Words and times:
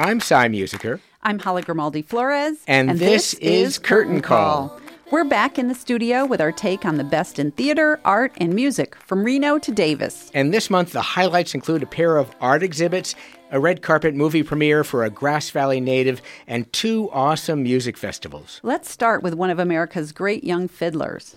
I'm 0.00 0.18
Cy 0.18 0.48
Musiker. 0.48 0.98
I'm 1.22 1.38
Hollie 1.38 1.60
Grimaldi 1.60 2.00
Flores. 2.00 2.56
And, 2.66 2.98
this, 2.98 3.34
is 3.34 3.76
Curtain 3.76 4.22
Call. 4.22 4.80
We're 5.10 5.24
back 5.24 5.58
in 5.58 5.68
the 5.68 5.74
studio 5.74 6.24
with 6.24 6.40
our 6.40 6.52
take 6.52 6.86
on 6.86 6.96
the 6.96 7.04
best 7.04 7.38
in 7.38 7.50
theater, 7.50 8.00
art, 8.02 8.32
and 8.38 8.54
music 8.54 8.94
from 8.94 9.24
Reno 9.24 9.58
to 9.58 9.70
Davis. 9.70 10.30
And 10.32 10.54
this 10.54 10.70
month, 10.70 10.92
the 10.92 11.02
highlights 11.02 11.54
include 11.54 11.82
a 11.82 11.86
pair 11.86 12.16
of 12.16 12.30
art 12.40 12.62
exhibits, 12.62 13.14
a 13.50 13.60
red 13.60 13.82
carpet 13.82 14.14
movie 14.14 14.42
premiere 14.42 14.84
for 14.84 15.04
a 15.04 15.10
Grass 15.10 15.50
Valley 15.50 15.82
native, 15.82 16.22
and 16.46 16.72
two 16.72 17.10
awesome 17.12 17.62
music 17.62 17.98
festivals. 17.98 18.58
Let's 18.62 18.90
start 18.90 19.22
with 19.22 19.34
one 19.34 19.50
of 19.50 19.58
America's 19.58 20.12
great 20.12 20.44
young 20.44 20.66
fiddlers. 20.66 21.36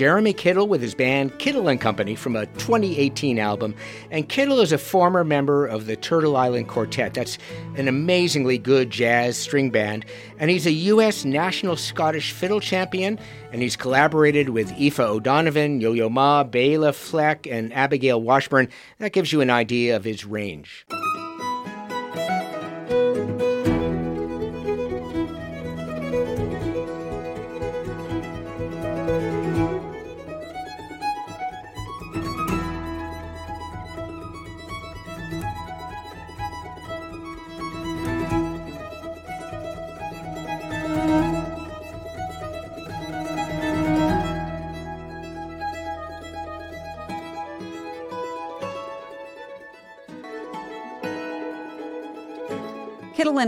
Jeremy 0.00 0.32
Kittel 0.32 0.66
with 0.66 0.80
his 0.80 0.94
band 0.94 1.30
Kittel 1.32 1.70
and 1.70 1.78
Company 1.78 2.14
from 2.14 2.34
a 2.34 2.46
2018 2.46 3.38
album. 3.38 3.74
And 4.10 4.26
Kittel 4.26 4.62
is 4.62 4.72
a 4.72 4.78
former 4.78 5.24
member 5.24 5.66
of 5.66 5.84
the 5.84 5.94
Turtle 5.94 6.38
Island 6.38 6.68
Quartet. 6.68 7.12
That's 7.12 7.36
an 7.76 7.86
amazingly 7.86 8.56
good 8.56 8.88
jazz 8.88 9.36
string 9.36 9.68
band. 9.68 10.06
And 10.38 10.50
he's 10.50 10.64
a 10.64 10.72
U.S. 10.72 11.26
National 11.26 11.76
Scottish 11.76 12.32
Fiddle 12.32 12.60
Champion. 12.60 13.18
And 13.52 13.60
he's 13.60 13.76
collaborated 13.76 14.48
with 14.48 14.72
Aoife 14.72 15.00
O'Donovan, 15.00 15.82
Yo 15.82 15.92
Yo 15.92 16.08
Ma, 16.08 16.44
Bela 16.44 16.94
Fleck, 16.94 17.46
and 17.46 17.70
Abigail 17.74 18.22
Washburn. 18.22 18.70
That 19.00 19.12
gives 19.12 19.34
you 19.34 19.42
an 19.42 19.50
idea 19.50 19.96
of 19.96 20.04
his 20.04 20.24
range. 20.24 20.86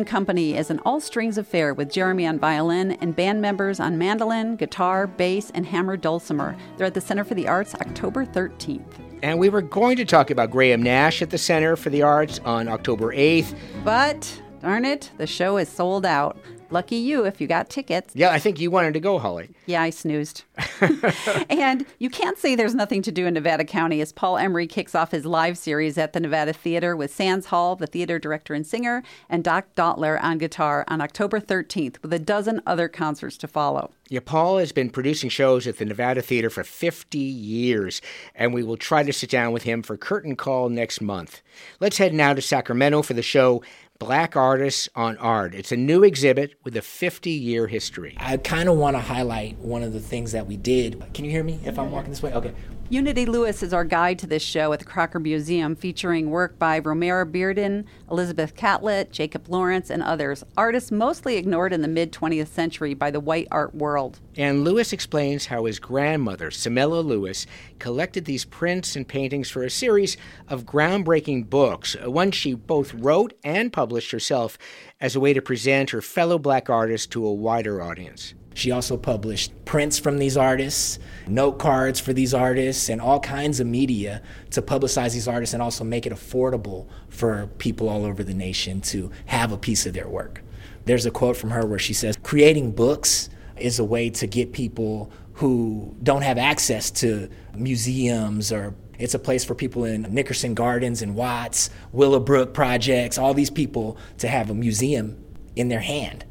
And 0.02 0.08
Company 0.08 0.56
is 0.56 0.68
an 0.68 0.80
all 0.80 1.00
strings 1.00 1.38
affair 1.38 1.74
with 1.74 1.88
Jeremy 1.88 2.26
on 2.26 2.36
violin 2.36 2.92
and 3.00 3.14
band 3.14 3.40
members 3.40 3.78
on 3.78 3.98
mandolin, 3.98 4.56
guitar, 4.56 5.06
bass, 5.06 5.50
and 5.54 5.64
hammer 5.64 5.96
dulcimer. 5.96 6.56
They're 6.76 6.88
at 6.88 6.94
the 6.94 7.00
Center 7.00 7.22
for 7.22 7.34
the 7.34 7.46
Arts 7.46 7.76
October 7.76 8.26
13th. 8.26 8.82
And 9.22 9.38
we 9.38 9.48
were 9.48 9.62
going 9.62 9.96
to 9.98 10.04
talk 10.04 10.32
about 10.32 10.50
Graham 10.50 10.82
Nash 10.82 11.22
at 11.22 11.30
the 11.30 11.38
Center 11.38 11.76
for 11.76 11.90
the 11.90 12.02
Arts 12.02 12.40
on 12.40 12.66
October 12.66 13.14
8th. 13.14 13.54
But, 13.84 14.42
darn 14.60 14.84
it, 14.84 15.08
the 15.18 15.26
show 15.28 15.56
is 15.56 15.68
sold 15.68 16.04
out. 16.04 16.36
Lucky 16.72 16.96
you 16.96 17.26
if 17.26 17.38
you 17.38 17.46
got 17.46 17.68
tickets. 17.68 18.14
Yeah, 18.16 18.30
I 18.30 18.38
think 18.38 18.58
you 18.58 18.70
wanted 18.70 18.94
to 18.94 19.00
go, 19.00 19.18
Hollie. 19.18 19.50
Yeah, 19.66 19.82
I 19.82 19.90
snoozed. 19.90 20.44
and 21.50 21.84
you 21.98 22.08
can't 22.08 22.38
say 22.38 22.54
there's 22.54 22.74
nothing 22.74 23.02
to 23.02 23.12
do 23.12 23.26
in 23.26 23.34
Nevada 23.34 23.64
County 23.64 24.00
as 24.00 24.10
Paul 24.12 24.38
Emery 24.38 24.66
kicks 24.66 24.94
off 24.94 25.10
his 25.10 25.26
live 25.26 25.58
series 25.58 25.98
at 25.98 26.14
the 26.14 26.20
Nevada 26.20 26.54
Theater 26.54 26.96
with 26.96 27.14
Sands 27.14 27.46
Hall, 27.46 27.76
the 27.76 27.86
theater 27.86 28.18
director 28.18 28.54
and 28.54 28.66
singer, 28.66 29.02
and 29.28 29.44
Doc 29.44 29.66
Daughtler 29.74 30.18
on 30.22 30.38
guitar 30.38 30.84
on 30.88 31.02
October 31.02 31.40
13th 31.40 32.00
with 32.02 32.12
a 32.12 32.18
dozen 32.18 32.62
other 32.66 32.88
concerts 32.88 33.36
to 33.38 33.48
follow. 33.48 33.90
Yeah, 34.08 34.20
Paul 34.24 34.58
has 34.58 34.72
been 34.72 34.90
producing 34.90 35.30
shows 35.30 35.66
at 35.66 35.78
the 35.78 35.84
Nevada 35.84 36.20
Theater 36.22 36.50
for 36.50 36.64
50 36.64 37.18
years, 37.18 38.02
and 38.34 38.52
we 38.52 38.62
will 38.62 38.76
try 38.76 39.02
to 39.02 39.12
sit 39.12 39.30
down 39.30 39.52
with 39.52 39.62
him 39.62 39.82
for 39.82 39.96
Curtain 39.96 40.36
Call 40.36 40.68
next 40.68 41.00
month. 41.00 41.42
Let's 41.80 41.98
head 41.98 42.12
now 42.12 42.34
to 42.34 42.42
Sacramento 42.42 43.02
for 43.02 43.14
the 43.14 43.22
show 43.22 43.62
Black 44.02 44.34
Artists 44.34 44.88
on 44.96 45.16
Art. 45.18 45.54
It's 45.54 45.70
a 45.70 45.76
new 45.76 46.02
exhibit 46.02 46.56
with 46.64 46.76
a 46.76 46.82
50 46.82 47.30
year 47.30 47.68
history. 47.68 48.16
I 48.18 48.36
kind 48.36 48.68
of 48.68 48.76
want 48.76 48.96
to 48.96 49.00
highlight 49.00 49.58
one 49.58 49.84
of 49.84 49.92
the 49.92 50.00
things 50.00 50.32
that 50.32 50.48
we 50.48 50.56
did. 50.56 51.00
Can 51.14 51.24
you 51.24 51.30
hear 51.30 51.44
me 51.44 51.60
if 51.64 51.78
I'm 51.78 51.92
walking 51.92 52.10
this 52.10 52.20
way? 52.20 52.32
Okay. 52.34 52.52
Unity 52.92 53.24
Lewis 53.24 53.62
is 53.62 53.72
our 53.72 53.86
guide 53.86 54.18
to 54.18 54.26
this 54.26 54.42
show 54.42 54.74
at 54.74 54.78
the 54.78 54.84
Crocker 54.84 55.18
Museum, 55.18 55.74
featuring 55.74 56.28
work 56.28 56.58
by 56.58 56.78
Romare 56.78 57.24
Bearden, 57.24 57.86
Elizabeth 58.10 58.54
Catlett, 58.54 59.10
Jacob 59.10 59.48
Lawrence, 59.48 59.88
and 59.88 60.02
others, 60.02 60.44
artists 60.58 60.92
mostly 60.92 61.38
ignored 61.38 61.72
in 61.72 61.80
the 61.80 61.88
mid 61.88 62.12
20th 62.12 62.48
century 62.48 62.92
by 62.92 63.10
the 63.10 63.18
white 63.18 63.48
art 63.50 63.74
world. 63.74 64.20
And 64.36 64.62
Lewis 64.62 64.92
explains 64.92 65.46
how 65.46 65.64
his 65.64 65.78
grandmother, 65.78 66.50
Samella 66.50 67.02
Lewis, 67.02 67.46
collected 67.78 68.26
these 68.26 68.44
prints 68.44 68.94
and 68.94 69.08
paintings 69.08 69.48
for 69.48 69.62
a 69.62 69.70
series 69.70 70.18
of 70.46 70.66
groundbreaking 70.66 71.48
books, 71.48 71.96
uh, 71.96 72.10
one 72.10 72.30
she 72.30 72.52
both 72.52 72.92
wrote 72.92 73.32
and 73.42 73.72
published 73.72 74.10
herself 74.10 74.58
as 75.00 75.16
a 75.16 75.20
way 75.20 75.32
to 75.32 75.40
present 75.40 75.88
her 75.88 76.02
fellow 76.02 76.38
black 76.38 76.68
artists 76.68 77.06
to 77.06 77.24
a 77.24 77.32
wider 77.32 77.80
audience. 77.80 78.34
She 78.54 78.70
also 78.70 78.96
published 78.96 79.52
prints 79.64 79.98
from 79.98 80.18
these 80.18 80.36
artists, 80.36 80.98
note 81.26 81.58
cards 81.58 82.00
for 82.00 82.12
these 82.12 82.34
artists, 82.34 82.88
and 82.88 83.00
all 83.00 83.20
kinds 83.20 83.60
of 83.60 83.66
media 83.66 84.22
to 84.50 84.62
publicize 84.62 85.12
these 85.12 85.28
artists 85.28 85.54
and 85.54 85.62
also 85.62 85.84
make 85.84 86.06
it 86.06 86.12
affordable 86.12 86.86
for 87.08 87.48
people 87.58 87.88
all 87.88 88.04
over 88.04 88.22
the 88.22 88.34
nation 88.34 88.80
to 88.82 89.10
have 89.26 89.52
a 89.52 89.58
piece 89.58 89.86
of 89.86 89.94
their 89.94 90.08
work. 90.08 90.42
There's 90.84 91.06
a 91.06 91.10
quote 91.10 91.36
from 91.36 91.50
her 91.50 91.64
where 91.64 91.78
she 91.78 91.94
says, 91.94 92.16
Creating 92.22 92.72
books 92.72 93.30
is 93.56 93.78
a 93.78 93.84
way 93.84 94.10
to 94.10 94.26
get 94.26 94.52
people 94.52 95.10
who 95.34 95.94
don't 96.02 96.22
have 96.22 96.38
access 96.38 96.90
to 96.90 97.28
museums 97.54 98.52
or 98.52 98.74
it's 98.98 99.14
a 99.14 99.18
place 99.18 99.44
for 99.44 99.54
people 99.54 99.84
in 99.84 100.02
Nickerson 100.14 100.54
Gardens 100.54 101.02
and 101.02 101.16
Watts, 101.16 101.70
Willowbrook 101.92 102.54
projects, 102.54 103.18
all 103.18 103.34
these 103.34 103.50
people 103.50 103.96
to 104.18 104.28
have 104.28 104.50
a 104.50 104.54
museum 104.54 105.24
in 105.56 105.68
their 105.68 105.80
hand 105.80 106.24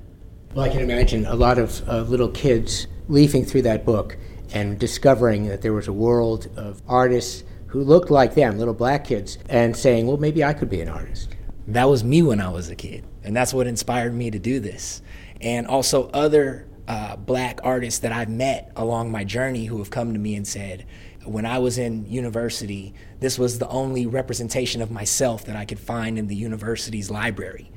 well, 0.53 0.65
I 0.65 0.69
can 0.69 0.81
imagine 0.81 1.25
a 1.25 1.35
lot 1.35 1.57
of 1.57 1.87
uh, 1.87 2.01
little 2.01 2.27
kids 2.27 2.87
leafing 3.07 3.45
through 3.45 3.61
that 3.63 3.85
book 3.85 4.17
and 4.53 4.77
discovering 4.77 5.47
that 5.47 5.61
there 5.61 5.71
was 5.71 5.87
a 5.87 5.93
world 5.93 6.49
of 6.57 6.81
artists 6.89 7.45
who 7.67 7.81
looked 7.81 8.11
like 8.11 8.35
them, 8.35 8.57
little 8.57 8.73
black 8.73 9.05
kids, 9.05 9.37
and 9.47 9.75
saying, 9.75 10.07
well, 10.07 10.17
maybe 10.17 10.43
I 10.43 10.53
could 10.53 10.69
be 10.69 10.81
an 10.81 10.89
artist. 10.89 11.35
That 11.67 11.85
was 11.85 12.03
me 12.03 12.21
when 12.21 12.41
I 12.41 12.49
was 12.49 12.69
a 12.69 12.75
kid, 12.75 13.05
and 13.23 13.33
that's 13.33 13.53
what 13.53 13.65
inspired 13.65 14.13
me 14.13 14.29
to 14.29 14.39
do 14.39 14.59
this. 14.59 15.01
And 15.39 15.67
also, 15.67 16.09
other 16.09 16.67
uh, 16.85 17.15
black 17.15 17.61
artists 17.63 18.01
that 18.01 18.11
I've 18.11 18.29
met 18.29 18.73
along 18.75 19.09
my 19.09 19.23
journey 19.23 19.65
who 19.65 19.77
have 19.77 19.89
come 19.89 20.11
to 20.11 20.19
me 20.19 20.35
and 20.35 20.45
said, 20.45 20.85
when 21.23 21.45
I 21.45 21.59
was 21.59 21.77
in 21.77 22.05
university, 22.07 22.93
this 23.21 23.39
was 23.39 23.57
the 23.57 23.69
only 23.69 24.05
representation 24.05 24.81
of 24.81 24.91
myself 24.91 25.45
that 25.45 25.55
I 25.55 25.63
could 25.63 25.79
find 25.79 26.19
in 26.19 26.27
the 26.27 26.35
university's 26.35 27.09
library. 27.09 27.71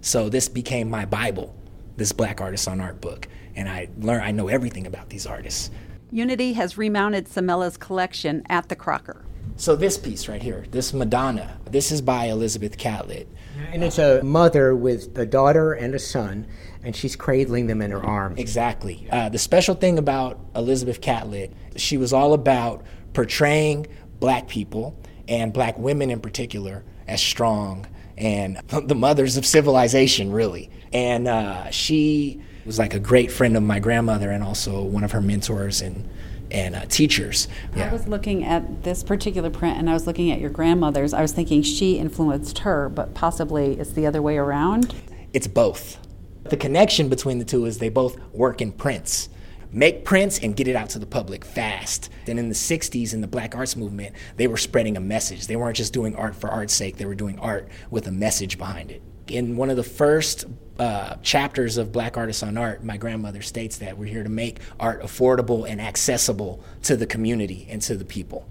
So 0.00 0.28
this 0.28 0.48
became 0.48 0.88
my 0.88 1.06
Bible 1.06 1.56
this 2.00 2.12
Black 2.12 2.40
artist 2.40 2.66
on 2.66 2.80
Art 2.80 2.98
book, 3.02 3.28
and 3.54 3.68
I 3.68 3.90
learn 3.98 4.22
I 4.22 4.30
know 4.30 4.48
everything 4.48 4.86
about 4.86 5.10
these 5.10 5.26
artists. 5.26 5.70
Unity 6.10 6.54
has 6.54 6.78
remounted 6.78 7.26
Samella's 7.26 7.76
collection 7.76 8.42
at 8.48 8.70
the 8.70 8.74
Crocker. 8.74 9.22
So 9.56 9.76
this 9.76 9.98
piece 9.98 10.26
right 10.26 10.42
here, 10.42 10.64
this 10.70 10.94
Madonna, 10.94 11.58
this 11.70 11.92
is 11.92 12.00
by 12.00 12.24
Elizabeth 12.24 12.78
Catlett. 12.78 13.28
And 13.70 13.84
it's 13.84 13.98
a 13.98 14.22
mother 14.22 14.74
with 14.74 15.16
a 15.18 15.26
daughter 15.26 15.74
and 15.74 15.94
a 15.94 15.98
son, 15.98 16.46
and 16.82 16.96
she's 16.96 17.16
cradling 17.16 17.66
them 17.66 17.82
in 17.82 17.90
her 17.90 18.02
arms. 18.02 18.38
Exactly. 18.38 19.06
Uh, 19.12 19.28
the 19.28 19.38
special 19.38 19.74
thing 19.74 19.98
about 19.98 20.40
Elizabeth 20.56 21.02
Catlett, 21.02 21.52
she 21.76 21.98
was 21.98 22.14
all 22.14 22.32
about 22.32 22.82
portraying 23.12 23.86
black 24.20 24.48
people 24.48 24.98
and 25.28 25.52
black 25.52 25.78
women 25.78 26.10
in 26.10 26.20
particular 26.20 26.82
as 27.06 27.20
strong 27.20 27.86
and 28.20 28.56
the 28.68 28.94
mothers 28.94 29.36
of 29.36 29.44
civilization, 29.44 30.30
really. 30.30 30.70
And 30.92 31.26
uh, 31.26 31.70
she 31.70 32.40
was 32.64 32.78
like 32.78 32.94
a 32.94 33.00
great 33.00 33.32
friend 33.32 33.56
of 33.56 33.62
my 33.62 33.80
grandmother 33.80 34.30
and 34.30 34.44
also 34.44 34.82
one 34.82 35.02
of 35.02 35.12
her 35.12 35.20
mentors 35.20 35.80
and 35.80 36.08
and 36.50 36.74
uh, 36.74 36.84
teachers. 36.86 37.46
Yeah. 37.76 37.88
I 37.88 37.92
was 37.92 38.08
looking 38.08 38.44
at 38.44 38.82
this 38.82 39.04
particular 39.04 39.50
print 39.50 39.78
and 39.78 39.88
I 39.88 39.92
was 39.92 40.08
looking 40.08 40.32
at 40.32 40.40
your 40.40 40.50
grandmother's. 40.50 41.14
I 41.14 41.22
was 41.22 41.30
thinking 41.32 41.62
she 41.62 41.96
influenced 41.96 42.58
her, 42.58 42.88
but 42.88 43.14
possibly 43.14 43.78
it's 43.78 43.92
the 43.92 44.04
other 44.04 44.20
way 44.20 44.36
around. 44.36 44.92
It's 45.32 45.46
both. 45.46 45.98
The 46.42 46.56
connection 46.56 47.08
between 47.08 47.38
the 47.38 47.44
two 47.44 47.66
is 47.66 47.78
they 47.78 47.88
both 47.88 48.18
work 48.32 48.60
in 48.60 48.72
prints. 48.72 49.28
Make 49.72 50.04
prints 50.04 50.38
and 50.38 50.56
get 50.56 50.66
it 50.66 50.76
out 50.76 50.90
to 50.90 50.98
the 50.98 51.06
public 51.06 51.44
fast. 51.44 52.10
Then 52.26 52.38
in 52.38 52.48
the 52.48 52.54
60s, 52.54 53.14
in 53.14 53.20
the 53.20 53.28
black 53.28 53.54
arts 53.54 53.76
movement, 53.76 54.16
they 54.36 54.46
were 54.46 54.56
spreading 54.56 54.96
a 54.96 55.00
message. 55.00 55.46
They 55.46 55.56
weren't 55.56 55.76
just 55.76 55.92
doing 55.92 56.16
art 56.16 56.34
for 56.34 56.50
art's 56.50 56.74
sake, 56.74 56.96
they 56.96 57.06
were 57.06 57.14
doing 57.14 57.38
art 57.38 57.68
with 57.90 58.06
a 58.06 58.12
message 58.12 58.58
behind 58.58 58.90
it 58.90 59.02
in 59.30 59.56
one 59.56 59.70
of 59.70 59.76
the 59.76 59.82
first 59.82 60.44
uh, 60.78 61.14
chapters 61.22 61.76
of 61.76 61.92
Black 61.92 62.16
Artists 62.16 62.42
on 62.42 62.58
Art, 62.58 62.84
my 62.84 62.96
grandmother 62.96 63.42
states 63.42 63.78
that 63.78 63.96
we're 63.96 64.06
here 64.06 64.22
to 64.22 64.28
make 64.28 64.60
art 64.78 65.02
affordable 65.02 65.68
and 65.68 65.80
accessible 65.80 66.62
to 66.82 66.96
the 66.96 67.06
community 67.06 67.66
and 67.70 67.80
to 67.82 67.96
the 67.96 68.04
people. 68.04 68.46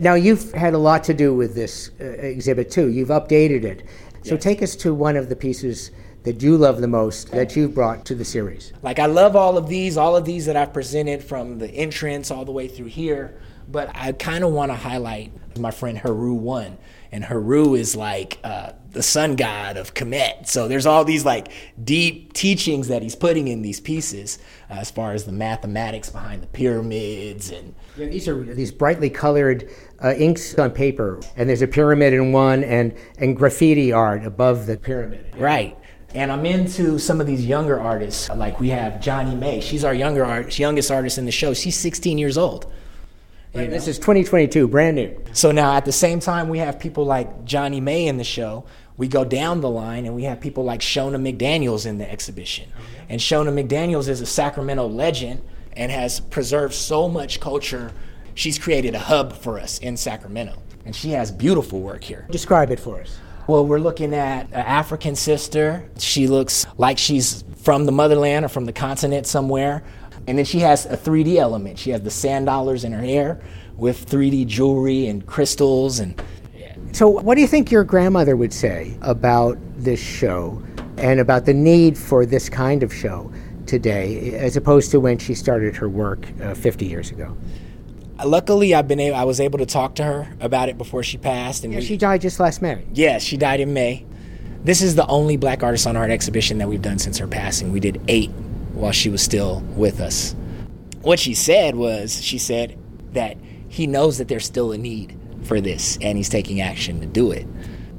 Now, 0.00 0.14
you've 0.14 0.52
had 0.52 0.74
a 0.74 0.78
lot 0.78 1.04
to 1.04 1.14
do 1.14 1.34
with 1.34 1.54
this 1.54 1.90
uh, 2.00 2.04
exhibit 2.04 2.70
too. 2.70 2.88
You've 2.88 3.08
updated 3.08 3.64
it. 3.64 3.86
So 4.22 4.34
Yes. 4.34 4.42
take 4.42 4.62
us 4.62 4.76
to 4.76 4.92
one 4.92 5.16
of 5.16 5.28
the 5.28 5.36
pieces 5.36 5.90
that 6.26 6.42
you 6.42 6.56
love 6.56 6.80
the 6.80 6.88
most 6.88 7.30
that 7.30 7.54
you've 7.54 7.72
brought 7.72 8.04
to 8.04 8.14
the 8.16 8.24
series. 8.24 8.72
Like 8.82 8.98
I 8.98 9.06
love 9.06 9.36
all 9.36 9.56
of 9.56 9.68
these, 9.68 9.96
all 9.96 10.16
of 10.16 10.24
these 10.24 10.46
that 10.46 10.56
I've 10.56 10.72
presented 10.72 11.22
from 11.22 11.58
the 11.58 11.68
entrance 11.68 12.32
all 12.32 12.44
the 12.44 12.50
way 12.50 12.66
through 12.66 12.86
here. 12.86 13.40
But 13.68 13.90
I 13.94 14.10
kind 14.10 14.42
of 14.42 14.52
want 14.52 14.72
to 14.72 14.76
highlight 14.76 15.32
my 15.56 15.70
friend 15.70 15.96
Haru 15.98 16.34
one, 16.34 16.78
and 17.12 17.24
Haru 17.24 17.74
is 17.74 17.94
like 17.94 18.38
uh, 18.42 18.72
the 18.90 19.02
sun 19.02 19.36
god 19.36 19.76
of 19.76 19.94
Kemet. 19.94 20.48
So 20.48 20.66
there's 20.66 20.84
all 20.84 21.04
these 21.04 21.24
like 21.24 21.48
deep 21.82 22.32
teachings 22.32 22.88
that 22.88 23.02
he's 23.02 23.14
putting 23.14 23.46
in 23.46 23.62
these 23.62 23.80
pieces, 23.80 24.38
uh, 24.68 24.74
as 24.74 24.90
far 24.90 25.12
as 25.12 25.24
the 25.24 25.32
mathematics 25.32 26.10
behind 26.10 26.42
the 26.42 26.48
pyramids 26.48 27.50
and 27.50 27.72
Yeah, 27.96 28.06
these 28.06 28.26
are 28.26 28.42
these 28.42 28.72
brightly 28.72 29.10
colored 29.10 29.70
uh, 30.02 30.14
inks 30.14 30.58
on 30.58 30.72
paper, 30.72 31.20
and 31.36 31.48
there's 31.48 31.62
a 31.62 31.68
pyramid 31.68 32.14
in 32.14 32.32
one, 32.32 32.64
and 32.64 32.96
and 33.18 33.36
graffiti 33.36 33.92
art 33.92 34.24
above 34.24 34.66
the 34.66 34.76
pyramid. 34.76 35.24
Right. 35.36 35.76
And 36.14 36.32
I'm 36.32 36.46
into 36.46 36.98
some 36.98 37.20
of 37.20 37.26
these 37.26 37.44
younger 37.44 37.78
artists. 37.78 38.28
Like 38.30 38.58
we 38.60 38.70
have 38.70 39.00
Johnny 39.00 39.34
May. 39.34 39.60
She's 39.60 39.84
our 39.84 39.94
younger 39.94 40.24
art, 40.24 40.58
youngest 40.58 40.90
artist 40.90 41.18
in 41.18 41.26
the 41.26 41.32
show. 41.32 41.52
She's 41.52 41.76
16 41.76 42.18
years 42.18 42.38
old. 42.38 42.72
Know? 43.54 43.66
this 43.66 43.88
is 43.88 43.98
2022, 43.98 44.68
brand 44.68 44.96
new. 44.96 45.16
So 45.32 45.50
now 45.50 45.74
at 45.74 45.84
the 45.84 45.92
same 45.92 46.20
time 46.20 46.48
we 46.48 46.58
have 46.58 46.78
people 46.78 47.04
like 47.04 47.44
Johnny 47.44 47.80
May 47.80 48.06
in 48.06 48.18
the 48.18 48.24
show. 48.24 48.64
We 48.96 49.08
go 49.08 49.24
down 49.24 49.60
the 49.60 49.68
line 49.68 50.06
and 50.06 50.14
we 50.14 50.24
have 50.24 50.40
people 50.40 50.64
like 50.64 50.80
Shonna 50.80 51.20
McDaniels 51.20 51.86
in 51.86 51.98
the 51.98 52.10
exhibition. 52.10 52.68
Mm-hmm. 52.68 53.06
And 53.10 53.20
Shonna 53.20 53.66
McDaniels 53.66 54.08
is 54.08 54.20
a 54.20 54.26
Sacramento 54.26 54.86
legend 54.86 55.42
and 55.74 55.92
has 55.92 56.20
preserved 56.20 56.74
so 56.74 57.08
much 57.08 57.40
culture. 57.40 57.92
She's 58.34 58.58
created 58.58 58.94
a 58.94 58.98
hub 58.98 59.34
for 59.34 59.58
us 59.58 59.78
in 59.78 59.96
Sacramento. 59.96 60.62
And 60.84 60.94
she 60.94 61.10
has 61.10 61.30
beautiful 61.30 61.80
work 61.80 62.04
here. 62.04 62.26
Describe 62.30 62.70
it 62.70 62.80
for 62.80 63.00
us. 63.00 63.18
Well, 63.48 63.64
we're 63.64 63.78
looking 63.78 64.12
at 64.12 64.48
an 64.48 64.54
African 64.54 65.14
sister. 65.14 65.88
She 65.98 66.26
looks 66.26 66.66
like 66.78 66.98
she's 66.98 67.44
from 67.58 67.84
the 67.84 67.92
motherland 67.92 68.44
or 68.44 68.48
from 68.48 68.64
the 68.64 68.72
continent 68.72 69.24
somewhere. 69.24 69.84
And 70.26 70.36
then 70.36 70.44
she 70.44 70.58
has 70.60 70.86
a 70.86 70.96
3D 70.96 71.36
element. 71.36 71.78
She 71.78 71.90
has 71.90 72.02
the 72.02 72.10
sand 72.10 72.46
dollars 72.46 72.82
in 72.82 72.90
her 72.90 73.00
hair 73.00 73.40
with 73.76 74.10
3D 74.10 74.48
jewelry 74.48 75.06
and 75.06 75.24
crystals 75.26 76.00
and 76.00 76.20
So, 76.90 77.08
what 77.08 77.36
do 77.36 77.40
you 77.40 77.46
think 77.46 77.70
your 77.70 77.84
grandmother 77.84 78.36
would 78.36 78.52
say 78.52 78.96
about 79.02 79.58
this 79.76 80.00
show 80.00 80.60
and 80.96 81.20
about 81.20 81.44
the 81.44 81.54
need 81.54 81.96
for 81.96 82.26
this 82.26 82.48
kind 82.48 82.82
of 82.82 82.92
show 82.92 83.30
today, 83.66 84.34
as 84.34 84.56
opposed 84.56 84.90
to 84.90 84.98
when 84.98 85.18
she 85.18 85.34
started 85.34 85.76
her 85.76 85.88
work 85.88 86.26
uh, 86.42 86.54
50 86.54 86.84
years 86.84 87.12
ago? 87.12 87.36
Luckily 88.24 88.74
I've 88.74 88.88
been 88.88 89.00
able, 89.00 89.16
I 89.16 89.24
was 89.24 89.40
able 89.40 89.58
to 89.58 89.66
talk 89.66 89.96
to 89.96 90.04
her 90.04 90.34
about 90.40 90.68
it 90.68 90.78
before 90.78 91.02
she 91.02 91.18
passed 91.18 91.64
and 91.64 91.72
Yeah, 91.72 91.80
we, 91.80 91.86
she 91.86 91.96
died 91.96 92.20
just 92.20 92.40
last 92.40 92.62
May. 92.62 92.84
Yeah, 92.92 93.18
she 93.18 93.36
died 93.36 93.60
in 93.60 93.72
May. 93.72 94.06
This 94.64 94.82
is 94.82 94.94
the 94.94 95.06
only 95.06 95.36
Black 95.36 95.62
Artist 95.62 95.86
on 95.86 95.96
Art 95.96 96.10
exhibition 96.10 96.58
that 96.58 96.68
we've 96.68 96.82
done 96.82 96.98
since 96.98 97.18
her 97.18 97.28
passing. 97.28 97.72
We 97.72 97.80
did 97.80 98.00
eight 98.08 98.30
while 98.72 98.92
she 98.92 99.08
was 99.08 99.22
still 99.22 99.60
with 99.76 100.00
us. 100.00 100.34
What 101.02 101.18
she 101.18 101.34
said 101.34 101.76
was, 101.76 102.22
she 102.22 102.38
said 102.38 102.76
that 103.12 103.36
he 103.68 103.86
knows 103.86 104.18
that 104.18 104.28
there's 104.28 104.44
still 104.44 104.72
a 104.72 104.78
need 104.78 105.18
for 105.44 105.60
this 105.60 105.98
and 106.00 106.18
he's 106.18 106.28
taking 106.28 106.60
action 106.60 107.00
to 107.00 107.06
do 107.06 107.30
it. 107.30 107.46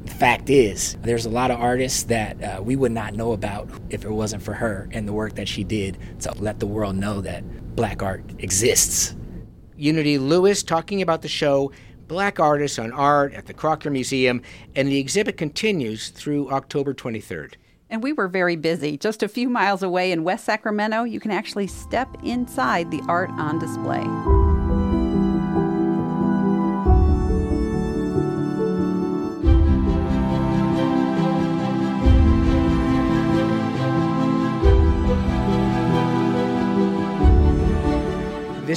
The 0.06 0.14
fact 0.14 0.50
is, 0.50 0.98
there's 1.04 1.26
a 1.26 1.30
lot 1.30 1.52
of 1.52 1.60
artists 1.60 2.04
that 2.04 2.44
uh, 2.44 2.62
we 2.62 2.76
would 2.76 2.92
not 2.92 3.14
know 3.14 3.34
about 3.34 3.70
if 3.90 4.04
it 4.04 4.10
wasn't 4.10 4.44
for 4.44 4.54
her 4.54 4.90
and 4.92 5.08
the 5.08 5.14
work 5.14 5.36
that 5.36 5.48
she 5.48 5.64
did 5.64 5.98
to 6.22 6.34
let 6.36 6.60
the 6.60 6.68
world 6.68 6.96
know 6.96 7.22
that 7.22 7.76
black 7.76 8.02
art 8.02 8.24
exists. 8.40 9.16
Unity 9.78 10.18
Lewis 10.18 10.64
talking 10.64 11.02
about 11.02 11.22
the 11.22 11.28
show 11.28 11.72
Black 12.08 12.40
Artists 12.40 12.80
on 12.80 12.92
Art 12.92 13.34
at 13.34 13.46
the 13.46 13.54
Crocker 13.54 13.90
Museum, 13.90 14.42
and 14.76 14.88
the 14.88 14.98
exhibit 14.98 15.38
continues 15.38 16.10
through 16.10 16.50
October 16.52 16.94
23rd. 16.94 17.56
And 17.90 18.04
we 18.04 18.14
were 18.14 18.28
very 18.28 18.56
busy. 18.56 18.98
Just 18.98 19.24
a 19.24 19.28
few 19.28 19.50
miles 19.50 19.84
away 19.84 20.12
in 20.12 20.24
West 20.24 20.46
Sacramento, 20.46 21.04
you 21.04 21.20
can 21.20 21.32
actually 21.32 21.68
step 21.68 22.10
inside 22.24 22.92
the 22.92 23.02
art 23.08 23.30
on 23.32 23.60
display. 23.60 24.47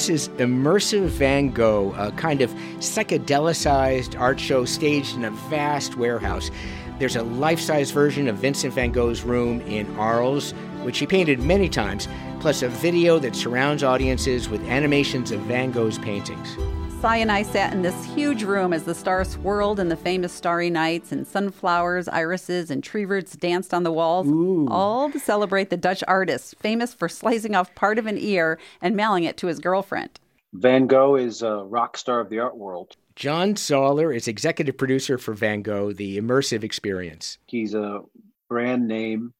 This 0.00 0.08
is 0.08 0.28
Immersive 0.38 1.08
Van 1.08 1.50
Gogh, 1.50 1.94
a 1.98 2.10
kind 2.12 2.40
of 2.40 2.50
psychedelicized 2.78 4.18
art 4.18 4.40
show 4.40 4.64
staged 4.64 5.14
in 5.14 5.26
a 5.26 5.30
vast 5.30 5.96
warehouse. 5.96 6.50
There's 6.98 7.16
a 7.16 7.22
life 7.22 7.60
size 7.60 7.90
version 7.90 8.26
of 8.26 8.36
Vincent 8.36 8.72
van 8.72 8.92
Gogh's 8.92 9.24
room 9.24 9.60
in 9.60 9.94
Arles, 9.98 10.52
which 10.84 11.00
he 11.00 11.06
painted 11.06 11.40
many 11.40 11.68
times, 11.68 12.08
plus 12.40 12.62
a 12.62 12.70
video 12.70 13.18
that 13.18 13.36
surrounds 13.36 13.84
audiences 13.84 14.48
with 14.48 14.62
animations 14.68 15.32
of 15.32 15.40
Van 15.40 15.70
Gogh's 15.70 15.98
paintings. 15.98 16.56
Cy 17.00 17.16
and 17.16 17.32
I 17.32 17.44
sat 17.44 17.72
in 17.72 17.80
this 17.80 18.04
huge 18.04 18.42
room 18.42 18.74
as 18.74 18.84
the 18.84 18.94
stars 18.94 19.30
swirled 19.30 19.80
in 19.80 19.88
the 19.88 19.96
famous 19.96 20.34
starry 20.34 20.68
nights, 20.68 21.12
and 21.12 21.26
sunflowers, 21.26 22.08
irises, 22.08 22.70
and 22.70 22.84
tree 22.84 23.06
roots 23.06 23.34
danced 23.36 23.72
on 23.72 23.84
the 23.84 23.90
walls, 23.90 24.28
all 24.70 25.10
to 25.10 25.18
celebrate 25.18 25.70
the 25.70 25.78
Dutch 25.78 26.04
artist, 26.06 26.56
famous 26.58 26.92
for 26.92 27.08
slicing 27.08 27.54
off 27.54 27.74
part 27.74 27.98
of 27.98 28.06
an 28.06 28.18
ear 28.18 28.58
and 28.82 28.94
mailing 28.94 29.24
it 29.24 29.38
to 29.38 29.46
his 29.46 29.60
girlfriend. 29.60 30.20
Van 30.52 30.86
Gogh 30.86 31.16
is 31.16 31.40
a 31.40 31.64
rock 31.64 31.96
star 31.96 32.20
of 32.20 32.28
the 32.28 32.38
art 32.38 32.58
world. 32.58 32.96
John 33.16 33.56
Zaller 33.56 34.12
is 34.12 34.28
executive 34.28 34.76
producer 34.76 35.16
for 35.16 35.32
Van 35.32 35.62
Gogh, 35.62 35.94
the 35.94 36.18
immersive 36.18 36.64
experience. 36.64 37.38
He's 37.46 37.72
a 37.72 38.02
brand 38.50 38.86
name, 38.86 39.32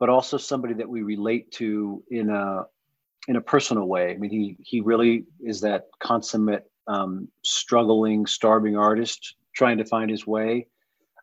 but 0.00 0.08
also 0.08 0.38
somebody 0.38 0.72
that 0.72 0.88
we 0.88 1.02
relate 1.02 1.50
to 1.52 2.02
in 2.10 2.30
a 2.30 2.62
in 3.28 3.36
a 3.36 3.42
personal 3.42 3.86
way. 3.86 4.12
I 4.12 4.16
mean, 4.16 4.30
he 4.30 4.56
he 4.60 4.80
really 4.80 5.24
is 5.40 5.60
that 5.60 5.88
consummate, 6.00 6.64
um, 6.88 7.28
struggling, 7.44 8.26
starving 8.26 8.76
artist 8.76 9.36
trying 9.54 9.78
to 9.78 9.84
find 9.84 10.10
his 10.10 10.26
way. 10.26 10.66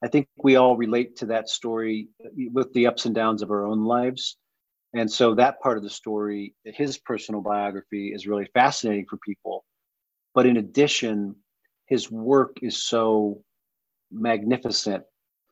I 0.04 0.08
think 0.08 0.28
we 0.38 0.56
all 0.56 0.78
relate 0.78 1.16
to 1.18 1.26
that 1.28 1.50
story 1.50 2.10
with 2.54 2.72
the 2.74 2.88
ups 2.88 3.06
and 3.06 3.16
downs 3.16 3.42
of 3.42 3.50
our 3.50 3.66
own 3.66 3.86
lives. 3.86 4.38
And 4.94 5.12
so 5.12 5.36
that 5.36 5.60
part 5.62 5.78
of 5.78 5.84
the 5.84 5.90
story, 5.90 6.54
his 6.64 6.98
personal 6.98 7.42
biography, 7.42 8.14
is 8.14 8.28
really 8.28 8.48
fascinating 8.54 9.06
for 9.10 9.18
people. 9.18 9.66
But 10.34 10.46
in 10.46 10.58
addition, 10.58 11.36
his 11.88 12.12
work 12.12 12.58
is 12.62 12.84
so 12.84 13.42
magnificent, 14.12 15.04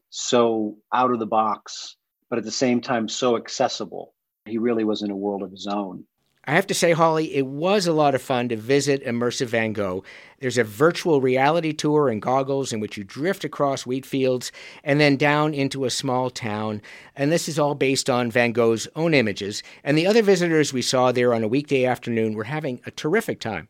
so 0.09 0.77
out 0.93 1.11
of 1.11 1.19
the 1.19 1.25
box, 1.25 1.95
but 2.29 2.37
at 2.37 2.45
the 2.45 2.51
same 2.51 2.81
time 2.81 3.07
so 3.09 3.37
accessible. 3.37 4.13
He 4.45 4.57
really 4.57 4.83
was 4.83 5.01
in 5.01 5.11
a 5.11 5.15
world 5.15 5.41
of 5.41 5.51
his 5.51 5.67
own. 5.67 6.05
I 6.45 6.55
have 6.55 6.67
to 6.67 6.73
say, 6.73 6.91
Hollie, 6.91 7.33
it 7.35 7.45
was 7.45 7.87
a 7.87 7.93
lot 7.93 8.15
of 8.15 8.21
fun 8.21 8.49
to 8.49 8.57
visit 8.57 9.05
Immersive 9.05 9.47
Van 9.47 9.71
Gogh. 9.71 10.03
There's 10.39 10.57
a 10.57 10.65
virtual 10.65 11.21
reality 11.21 11.71
tour 11.71 12.09
and 12.09 12.21
goggles 12.21 12.73
in 12.73 12.81
which 12.81 12.97
you 12.97 13.05
drift 13.05 13.45
across 13.45 13.85
wheat 13.85 14.05
fields 14.05 14.51
and 14.83 14.99
then 14.99 15.15
down 15.15 15.53
into 15.53 15.85
a 15.85 15.89
small 15.89 16.29
town. 16.29 16.81
And 17.15 17.31
this 17.31 17.47
is 17.47 17.57
all 17.57 17.75
based 17.75 18.09
on 18.09 18.29
Van 18.29 18.51
Gogh's 18.51 18.89
own 18.93 19.13
images. 19.13 19.63
And 19.85 19.97
the 19.97 20.05
other 20.05 20.21
visitors 20.21 20.73
we 20.73 20.81
saw 20.81 21.13
there 21.13 21.33
on 21.33 21.43
a 21.43 21.47
weekday 21.47 21.85
afternoon 21.85 22.33
were 22.33 22.43
having 22.43 22.81
a 22.85 22.91
terrific 22.91 23.39
time. 23.39 23.69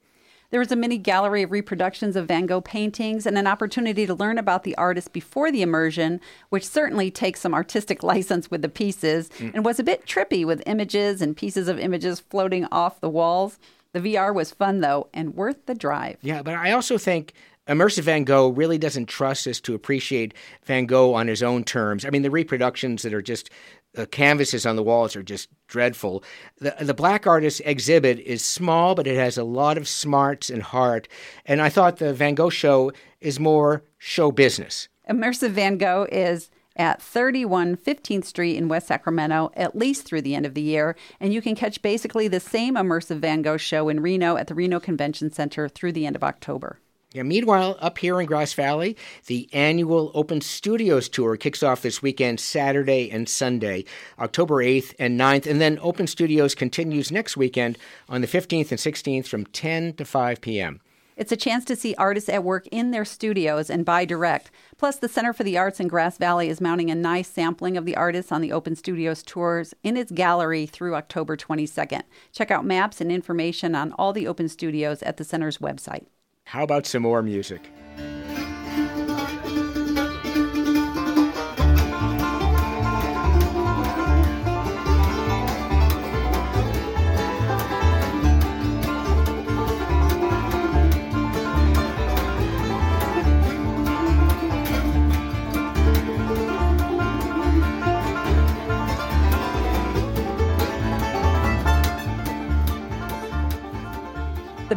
There 0.54 0.60
was 0.60 0.72
a 0.72 0.76
mini 0.76 1.00
gallery 1.00 1.42
of 1.42 1.52
reproductions 1.52 2.16
of 2.16 2.28
Van 2.28 2.46
Gogh 2.46 2.62
paintings 2.62 3.26
and 3.26 3.40
an 3.40 3.48
opportunity 3.48 4.06
to 4.06 4.14
learn 4.14 4.38
about 4.38 4.62
the 4.62 4.76
artist 4.76 5.12
before 5.12 5.52
the 5.52 5.64
immersion, 5.64 6.22
which 6.50 6.64
certainly 6.64 7.10
takes 7.10 7.42
some 7.42 7.56
artistic 7.56 8.04
license 8.14 8.52
with 8.52 8.62
the 8.62 8.70
pieces 8.70 9.30
mm. 9.40 9.52
and 9.52 9.66
was 9.66 9.80
a 9.80 9.84
bit 9.84 10.06
trippy 10.06 10.46
with 10.46 10.62
images 10.68 11.24
and 11.24 11.36
pieces 11.36 11.68
of 11.68 11.80
images 11.80 12.20
floating 12.20 12.66
off 12.66 13.02
the 13.02 13.10
walls. 13.10 13.58
The 13.94 14.00
VR 14.02 14.32
was 14.32 14.52
fun, 14.52 14.82
though, 14.82 15.08
and 15.12 15.34
worth 15.34 15.66
the 15.66 15.74
drive. 15.74 16.18
Yeah, 16.22 16.44
but 16.44 16.54
I 16.54 16.72
also 16.72 17.00
think 17.00 17.34
Immersive 17.68 18.04
Van 18.04 18.24
Gogh 18.24 18.50
really 18.50 18.78
doesn't 18.78 19.08
trust 19.08 19.48
us 19.48 19.60
to 19.62 19.74
appreciate 19.74 20.36
Van 20.66 20.86
Gogh 20.86 21.16
on 21.16 21.28
his 21.28 21.42
own 21.42 21.64
terms. 21.64 22.06
I 22.06 22.12
mean, 22.12 22.22
the 22.22 22.30
reproductions 22.30 23.02
that 23.02 23.14
are 23.16 23.24
just 23.24 23.50
uh, 23.98 24.06
canvases 24.08 24.66
on 24.66 24.76
the 24.76 24.84
walls 24.84 25.16
are 25.16 25.24
just 25.24 25.50
dreadful. 25.68 26.24
The, 26.60 26.76
the 26.80 26.94
Black 26.94 27.28
Artist 27.28 27.62
exhibit 27.66 28.20
is 28.20 28.44
small, 28.44 28.96
but 28.96 29.08
it 29.08 29.16
has 29.16 29.38
a 29.38 29.44
lot 29.44 29.78
of 29.78 29.88
smarts 29.88 30.50
and 30.50 30.64
heart. 30.64 31.08
And 31.46 31.62
I 31.62 31.70
thought 31.70 31.98
the 31.98 32.14
Van 32.14 32.36
Gogh 32.36 32.50
show 32.50 32.92
is 33.22 33.40
more 33.40 33.84
show 33.98 34.32
business. 34.32 34.88
Immersive 35.10 35.52
Van 35.52 35.78
Gogh 35.78 36.08
is 36.12 36.50
at 36.76 37.02
31 37.02 37.78
15th 37.78 38.26
Street 38.26 38.58
in 38.58 38.68
West 38.68 38.88
Sacramento, 38.88 39.52
at 39.56 39.76
least 39.76 40.06
through 40.06 40.22
the 40.22 40.36
end 40.36 40.46
of 40.46 40.54
the 40.54 40.62
year. 40.62 40.96
And 41.20 41.34
you 41.34 41.42
can 41.42 41.56
catch 41.56 41.82
basically 41.82 42.28
the 42.28 42.40
same 42.40 42.76
Immersive 42.76 43.20
Van 43.20 43.42
Gogh 43.42 43.58
show 43.58 43.90
in 43.90 44.00
Reno 44.00 44.38
at 44.38 44.48
the 44.48 44.56
Reno 44.56 44.80
Convention 44.80 45.32
Center 45.32 45.70
through 45.70 45.92
the 45.92 46.06
end 46.06 46.16
of 46.16 46.24
October. 46.24 46.80
Yeah, 47.14 47.22
meanwhile, 47.22 47.78
up 47.80 48.00
here 48.00 48.20
in 48.20 48.26
Grass 48.26 48.54
Valley, 48.54 48.98
the 49.28 49.48
annual 49.54 50.10
Open 50.16 50.42
Studios 50.42 51.08
Tour 51.08 51.38
kicks 51.38 51.62
off 51.62 51.84
this 51.84 52.02
weekend, 52.02 52.40
Saturday 52.40 53.12
and 53.12 53.30
Sunday, 53.30 53.86
October 54.18 54.56
8th 54.56 54.96
and 54.98 55.20
9th. 55.20 55.46
And 55.46 55.62
then 55.62 55.78
Open 55.84 56.08
Studios 56.08 56.56
continues 56.56 57.12
next 57.12 57.38
weekend 57.38 57.78
on 58.10 58.22
the 58.22 58.28
15th 58.28 58.72
and 58.72 58.80
16th 58.80 59.28
from 59.28 59.46
10 59.46 59.94
to 59.94 60.06
5 60.06 60.42
p.m. 60.42 60.82
It's 61.16 61.32
a 61.32 61.38
chance 61.38 61.64
to 61.66 61.76
see 61.76 61.94
artists 62.00 62.30
at 62.30 62.44
work 62.44 62.66
in 62.72 62.90
their 62.90 63.06
studios 63.06 63.70
and 63.70 63.86
buy 63.86 64.06
direct. 64.06 64.50
Plus, 64.78 64.96
the 64.96 65.08
Center 65.08 65.34
for 65.34 65.44
the 65.44 65.56
Arts 65.56 65.80
in 65.80 65.88
Grass 65.88 66.18
Valley 66.18 66.50
is 66.50 66.60
mounting 66.60 66.90
a 66.90 66.96
nice 66.96 67.28
sampling 67.28 67.78
of 67.78 67.86
the 67.86 67.96
artists 67.96 68.32
on 68.32 68.42
the 68.42 68.52
Open 68.52 68.76
Studios 68.76 69.22
tours 69.22 69.76
in 69.84 69.98
its 69.98 70.12
gallery 70.12 70.66
through 70.66 70.96
October 70.96 71.38
22nd. 71.38 72.02
Check 72.32 72.50
out 72.50 72.66
maps 72.66 73.00
and 73.00 73.12
information 73.12 73.76
on 73.76 73.92
all 73.94 74.14
the 74.14 74.26
Open 74.26 74.50
Studios 74.50 75.04
at 75.04 75.18
the 75.18 75.24
center's 75.24 75.60
website. 75.60 76.08
How 76.54 76.62
about 76.62 76.86
some 76.86 77.02
more 77.02 77.24
music? 77.24 77.72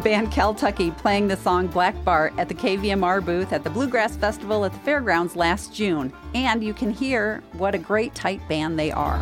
Band 0.07 0.31
Caltucky 0.31 0.97
playing 0.99 1.27
the 1.27 1.35
song 1.35 1.67
Black 1.67 1.93
Bart 2.05 2.33
at 2.37 2.47
the 2.47 2.53
KVMR 2.53 3.25
booth 3.25 3.51
at 3.51 3.65
the 3.65 3.69
Bluegrass 3.69 4.15
Festival 4.15 4.63
at 4.63 4.71
the 4.71 4.79
Fairgrounds 4.79 5.35
last 5.35 5.73
June. 5.73 6.13
And 6.33 6.63
you 6.63 6.73
can 6.73 6.91
hear 6.91 7.43
what 7.51 7.75
a 7.75 7.77
great 7.77 8.15
tight 8.15 8.39
band 8.47 8.79
they 8.79 8.89
are. 8.89 9.21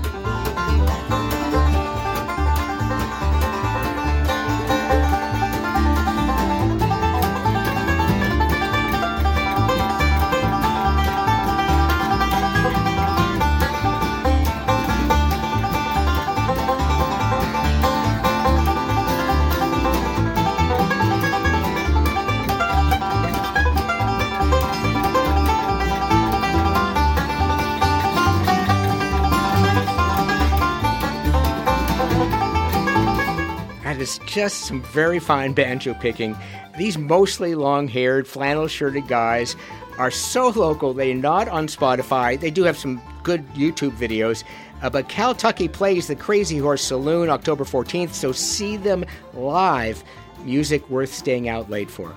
Is 34.06 34.20
just 34.28 34.66
some 34.66 34.84
very 34.84 35.18
fine 35.18 35.54
banjo 35.54 35.96
picking. 35.96 36.38
These 36.78 36.96
mostly 36.96 37.56
long 37.56 37.88
haired, 37.88 38.28
flannel 38.28 38.68
shirted 38.68 39.08
guys 39.08 39.56
are 39.98 40.12
so 40.12 40.50
local. 40.50 40.94
They're 40.94 41.16
not 41.16 41.48
on 41.48 41.66
Spotify. 41.68 42.40
They 42.40 42.52
do 42.52 42.64
have 42.66 42.78
some 42.78 43.02
good 43.24 43.44
YouTube 43.54 43.98
videos. 43.98 44.44
Uh, 44.84 44.92
but 44.92 45.10
Caltucky 45.10 45.72
plays 45.72 46.06
the 46.06 46.16
Crazy 46.16 46.60
Horse 46.60 46.84
Saloon 46.84 47.32
October 47.32 47.64
14th, 47.64 48.14
so 48.14 48.32
see 48.32 48.78
them 48.78 49.06
live. 49.34 50.04
Music 50.44 50.88
worth 50.88 51.12
staying 51.12 51.50
out 51.50 51.72
late 51.72 51.90
for. 51.90 52.16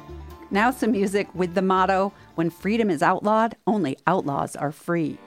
Now, 0.50 0.70
some 0.70 0.92
music 0.92 1.34
with 1.34 1.54
the 1.54 1.62
motto 1.62 2.12
When 2.34 2.50
freedom 2.50 2.90
is 2.90 3.02
outlawed, 3.02 3.56
only 3.66 3.96
outlaws 4.06 4.56
are 4.56 4.72
free. 4.72 5.18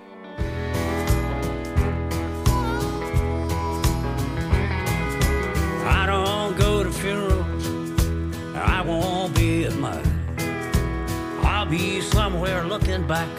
Somewhere 12.41 12.63
looking 12.63 13.05
back 13.05 13.29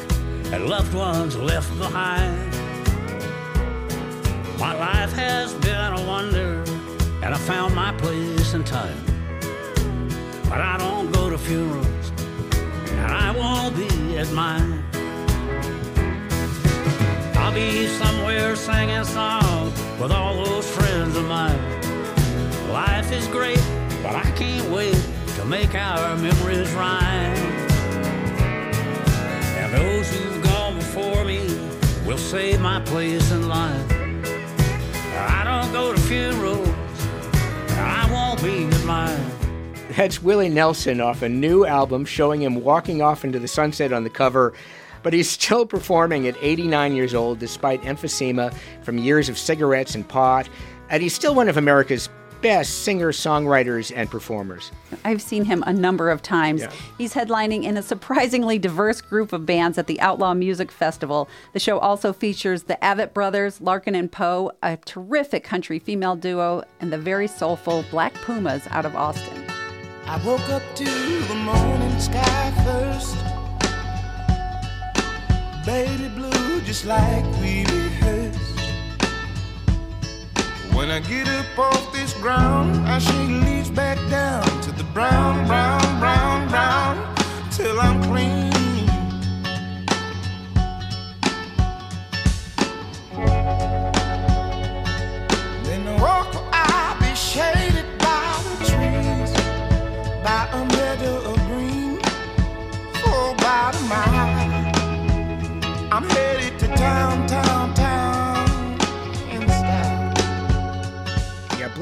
at 0.52 0.60
loved 0.60 0.94
ones 0.94 1.36
left 1.36 1.76
behind. 1.76 2.38
My 4.60 4.74
life 4.78 5.12
has 5.14 5.54
been 5.54 5.92
a 5.94 6.06
wonder, 6.06 6.62
and 7.20 7.34
I 7.34 7.36
found 7.36 7.74
my 7.74 7.92
place 7.94 8.54
in 8.54 8.62
time. 8.62 8.96
But 10.48 10.60
I 10.60 10.76
don't 10.78 11.10
go 11.10 11.28
to 11.30 11.36
funerals, 11.36 12.12
and 12.90 13.10
I 13.10 13.32
won't 13.36 13.74
be 13.76 14.18
at 14.18 14.30
mine. 14.30 14.84
I'll 17.34 17.52
be 17.52 17.88
somewhere 17.88 18.54
singing 18.54 19.04
songs 19.04 19.76
with 20.00 20.12
all 20.12 20.44
those 20.44 20.70
friends 20.70 21.16
of 21.16 21.24
mine. 21.24 21.60
Life 22.70 23.10
is 23.10 23.26
great, 23.26 23.64
but 24.00 24.14
I 24.14 24.30
can't 24.36 24.70
wait 24.70 25.00
to 25.38 25.44
make 25.44 25.74
our 25.74 26.16
memories 26.18 26.70
rhyme. 26.74 27.51
Who've 30.12 30.42
gone 30.44 30.76
before 30.76 31.24
me 31.24 31.40
will 32.06 32.18
my 32.60 32.80
place 32.80 33.30
in. 33.32 33.50
I 35.14 35.42
don't 35.44 35.72
go 35.72 35.92
to 35.92 36.00
funerals, 36.00 36.68
I 37.70 38.08
won't 38.12 38.42
be 38.42 38.64
mine. 38.84 39.32
That's 39.96 40.22
Willie 40.22 40.48
Nelson 40.48 41.00
off 41.00 41.22
a 41.22 41.28
new 41.28 41.66
album 41.66 42.04
showing 42.04 42.42
him 42.42 42.62
walking 42.62 43.02
off 43.02 43.24
into 43.24 43.38
the 43.38 43.48
sunset 43.48 43.92
on 43.92 44.04
the 44.04 44.10
cover. 44.10 44.54
But 45.02 45.12
he's 45.12 45.28
still 45.28 45.66
performing 45.66 46.26
at 46.26 46.36
89 46.40 46.94
years 46.94 47.14
old 47.14 47.38
despite 47.38 47.82
emphysema 47.82 48.54
from 48.82 48.98
years 48.98 49.28
of 49.28 49.36
cigarettes 49.36 49.94
and 49.94 50.08
pot. 50.08 50.48
And 50.88 51.02
he's 51.02 51.14
still 51.14 51.34
one 51.34 51.48
of 51.48 51.56
America's 51.56 52.08
best 52.42 52.82
singer 52.82 53.12
songwriters 53.12 53.92
and 53.94 54.10
performers. 54.10 54.72
I've 55.04 55.22
seen 55.22 55.44
him 55.44 55.62
a 55.66 55.72
number 55.72 56.10
of 56.10 56.20
times. 56.20 56.62
Yeah. 56.62 56.72
He's 56.98 57.14
headlining 57.14 57.62
in 57.62 57.76
a 57.76 57.82
surprisingly 57.82 58.58
diverse 58.58 59.00
group 59.00 59.32
of 59.32 59.46
bands 59.46 59.78
at 59.78 59.86
the 59.86 60.00
Outlaw 60.00 60.34
Music 60.34 60.70
Festival. 60.70 61.28
The 61.52 61.60
show 61.60 61.78
also 61.78 62.12
features 62.12 62.64
the 62.64 62.76
Avett 62.82 63.14
Brothers, 63.14 63.60
Larkin 63.60 63.94
and 63.94 64.10
Poe, 64.10 64.50
a 64.62 64.76
terrific 64.76 65.44
country 65.44 65.78
female 65.78 66.16
duo, 66.16 66.64
and 66.80 66.92
the 66.92 66.98
very 66.98 67.28
soulful 67.28 67.84
Black 67.90 68.12
Pumas 68.14 68.66
out 68.70 68.84
of 68.84 68.96
Austin. 68.96 69.44
I 70.06 70.20
woke 70.26 70.48
up 70.48 70.62
to 70.74 70.84
the 70.84 71.34
morning 71.34 72.00
sky 72.00 72.52
first. 72.64 73.16
Baby 75.64 76.08
blue, 76.08 76.60
just 76.62 76.84
like 76.84 77.24
we 77.40 77.60
rehearsed. 77.60 77.81
When 80.74 80.90
I 80.90 81.00
get 81.00 81.28
up 81.28 81.58
off 81.58 81.92
this 81.92 82.14
ground, 82.14 82.76
I 82.88 82.98
shake 82.98 83.44
leaves 83.44 83.70
back 83.70 83.98
down 84.10 84.44
to 84.62 84.72
the 84.72 84.84
brown, 84.94 85.46
brown, 85.46 86.00
brown, 86.00 86.48
brown, 86.48 87.14
till 87.50 87.78
I'm 87.78 88.02
clean. 88.04 88.51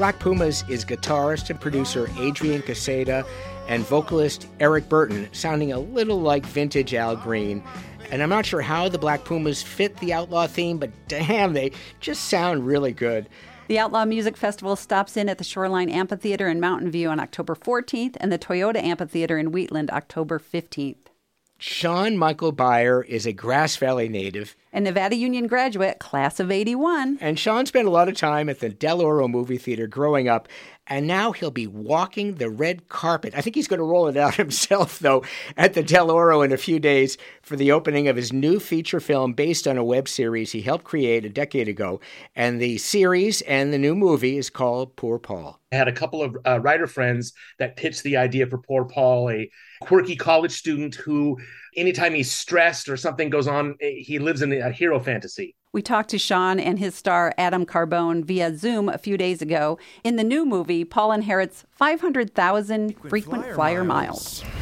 Black 0.01 0.17
Pumas 0.17 0.63
is 0.67 0.83
guitarist 0.83 1.51
and 1.51 1.61
producer 1.61 2.09
Adrian 2.17 2.63
Quesada 2.63 3.23
and 3.67 3.85
vocalist 3.85 4.47
Eric 4.59 4.89
Burton, 4.89 5.29
sounding 5.31 5.71
a 5.71 5.77
little 5.77 6.19
like 6.19 6.43
vintage 6.43 6.95
Al 6.95 7.15
Green. 7.15 7.61
And 8.09 8.23
I'm 8.23 8.29
not 8.29 8.47
sure 8.47 8.61
how 8.61 8.89
the 8.89 8.97
Black 8.97 9.25
Pumas 9.25 9.61
fit 9.61 9.95
the 9.97 10.11
outlaw 10.11 10.47
theme, 10.47 10.79
but 10.79 10.89
damn, 11.07 11.53
they 11.53 11.71
just 11.99 12.29
sound 12.29 12.65
really 12.65 12.93
good. 12.93 13.29
The 13.67 13.77
Outlaw 13.77 14.05
Music 14.05 14.35
Festival 14.37 14.75
stops 14.75 15.17
in 15.17 15.29
at 15.29 15.37
the 15.37 15.43
Shoreline 15.43 15.91
Amphitheater 15.91 16.47
in 16.47 16.59
Mountain 16.59 16.89
View 16.89 17.07
on 17.07 17.19
October 17.19 17.53
14th 17.53 18.17
and 18.19 18.31
the 18.31 18.39
Toyota 18.39 18.81
Amphitheater 18.81 19.37
in 19.37 19.51
Wheatland 19.51 19.91
October 19.91 20.39
15th. 20.39 21.11
Sean 21.59 22.17
Michael 22.17 22.51
Beyer 22.51 23.03
is 23.03 23.27
a 23.27 23.33
Grass 23.33 23.75
Valley 23.75 24.09
native. 24.09 24.55
A 24.73 24.79
Nevada 24.79 25.17
Union 25.17 25.47
graduate, 25.47 25.99
class 25.99 26.39
of 26.39 26.49
81. 26.49 27.17
And 27.19 27.37
Sean 27.37 27.65
spent 27.65 27.89
a 27.89 27.91
lot 27.91 28.07
of 28.07 28.15
time 28.15 28.47
at 28.47 28.59
the 28.59 28.69
Del 28.69 29.01
Oro 29.01 29.27
movie 29.27 29.57
theater 29.57 29.85
growing 29.85 30.29
up, 30.29 30.47
and 30.87 31.05
now 31.05 31.33
he'll 31.33 31.51
be 31.51 31.67
walking 31.67 32.35
the 32.35 32.49
red 32.49 32.87
carpet. 32.87 33.33
I 33.35 33.41
think 33.41 33.57
he's 33.57 33.67
going 33.67 33.79
to 33.81 33.85
roll 33.85 34.07
it 34.07 34.15
out 34.15 34.35
himself, 34.35 34.99
though, 34.99 35.25
at 35.57 35.73
the 35.73 35.83
Del 35.83 36.09
Oro 36.09 36.41
in 36.41 36.53
a 36.53 36.57
few 36.57 36.79
days 36.79 37.17
for 37.41 37.57
the 37.57 37.73
opening 37.73 38.07
of 38.07 38.15
his 38.15 38.31
new 38.31 38.61
feature 38.61 39.01
film 39.01 39.33
based 39.33 39.67
on 39.67 39.77
a 39.77 39.83
web 39.83 40.07
series 40.07 40.53
he 40.53 40.61
helped 40.61 40.85
create 40.85 41.25
a 41.25 41.29
decade 41.29 41.67
ago. 41.67 41.99
And 42.33 42.61
the 42.61 42.77
series 42.77 43.41
and 43.41 43.73
the 43.73 43.77
new 43.77 43.93
movie 43.93 44.37
is 44.37 44.49
called 44.49 44.95
Poor 44.95 45.19
Paul. 45.19 45.59
I 45.73 45.75
had 45.75 45.89
a 45.89 45.93
couple 45.93 46.21
of 46.21 46.37
uh, 46.45 46.59
writer 46.61 46.87
friends 46.87 47.33
that 47.59 47.75
pitched 47.75 48.03
the 48.03 48.17
idea 48.17 48.47
for 48.47 48.57
Poor 48.57 48.85
Paul, 48.85 49.29
a 49.29 49.49
quirky 49.81 50.15
college 50.15 50.51
student 50.51 50.95
who, 50.95 51.37
anytime 51.75 52.13
he's 52.13 52.31
stressed 52.31 52.89
or 52.89 52.97
something 52.97 53.29
goes 53.29 53.47
on, 53.47 53.75
he 53.79 54.19
lives 54.19 54.41
in 54.41 54.51
a 54.53 54.71
hero 54.71 54.99
fantasy. 54.99 55.55
We 55.73 55.81
talked 55.81 56.09
to 56.09 56.17
Sean 56.19 56.59
and 56.59 56.77
his 56.79 56.95
star 56.95 57.33
Adam 57.37 57.65
Carbone 57.65 58.25
via 58.25 58.53
Zoom 58.57 58.89
a 58.89 58.97
few 58.97 59.15
days 59.17 59.41
ago. 59.41 59.79
In 60.03 60.17
the 60.17 60.23
new 60.23 60.45
movie, 60.45 60.83
Paul 60.83 61.13
inherits 61.13 61.63
500,000 61.71 62.95
frequent 63.09 63.45
flyer, 63.53 63.83
miles. 63.85 64.43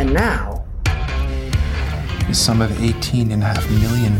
And 0.00 0.12
now, 0.14 0.64
The 2.26 2.34
sum 2.34 2.60
of 2.62 2.70
$18.5 2.72 3.80
million 3.80 4.18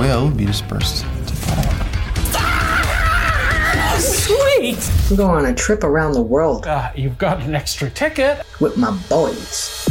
will 0.00 0.30
be 0.30 0.44
dispersed 0.46 1.02
to 1.02 1.34
Paul. 1.46 1.64
sweet! 3.98 4.90
I'm 5.10 5.16
going 5.16 5.44
on 5.44 5.50
a 5.50 5.54
trip 5.54 5.84
around 5.84 6.12
the 6.12 6.22
world 6.22 6.66
Uh, 6.66 6.90
you've 6.94 7.18
got 7.18 7.42
an 7.42 7.54
extra 7.54 7.88
ticket. 7.90 8.44
with 8.60 8.76
my 8.76 8.90
boys. 9.08 9.85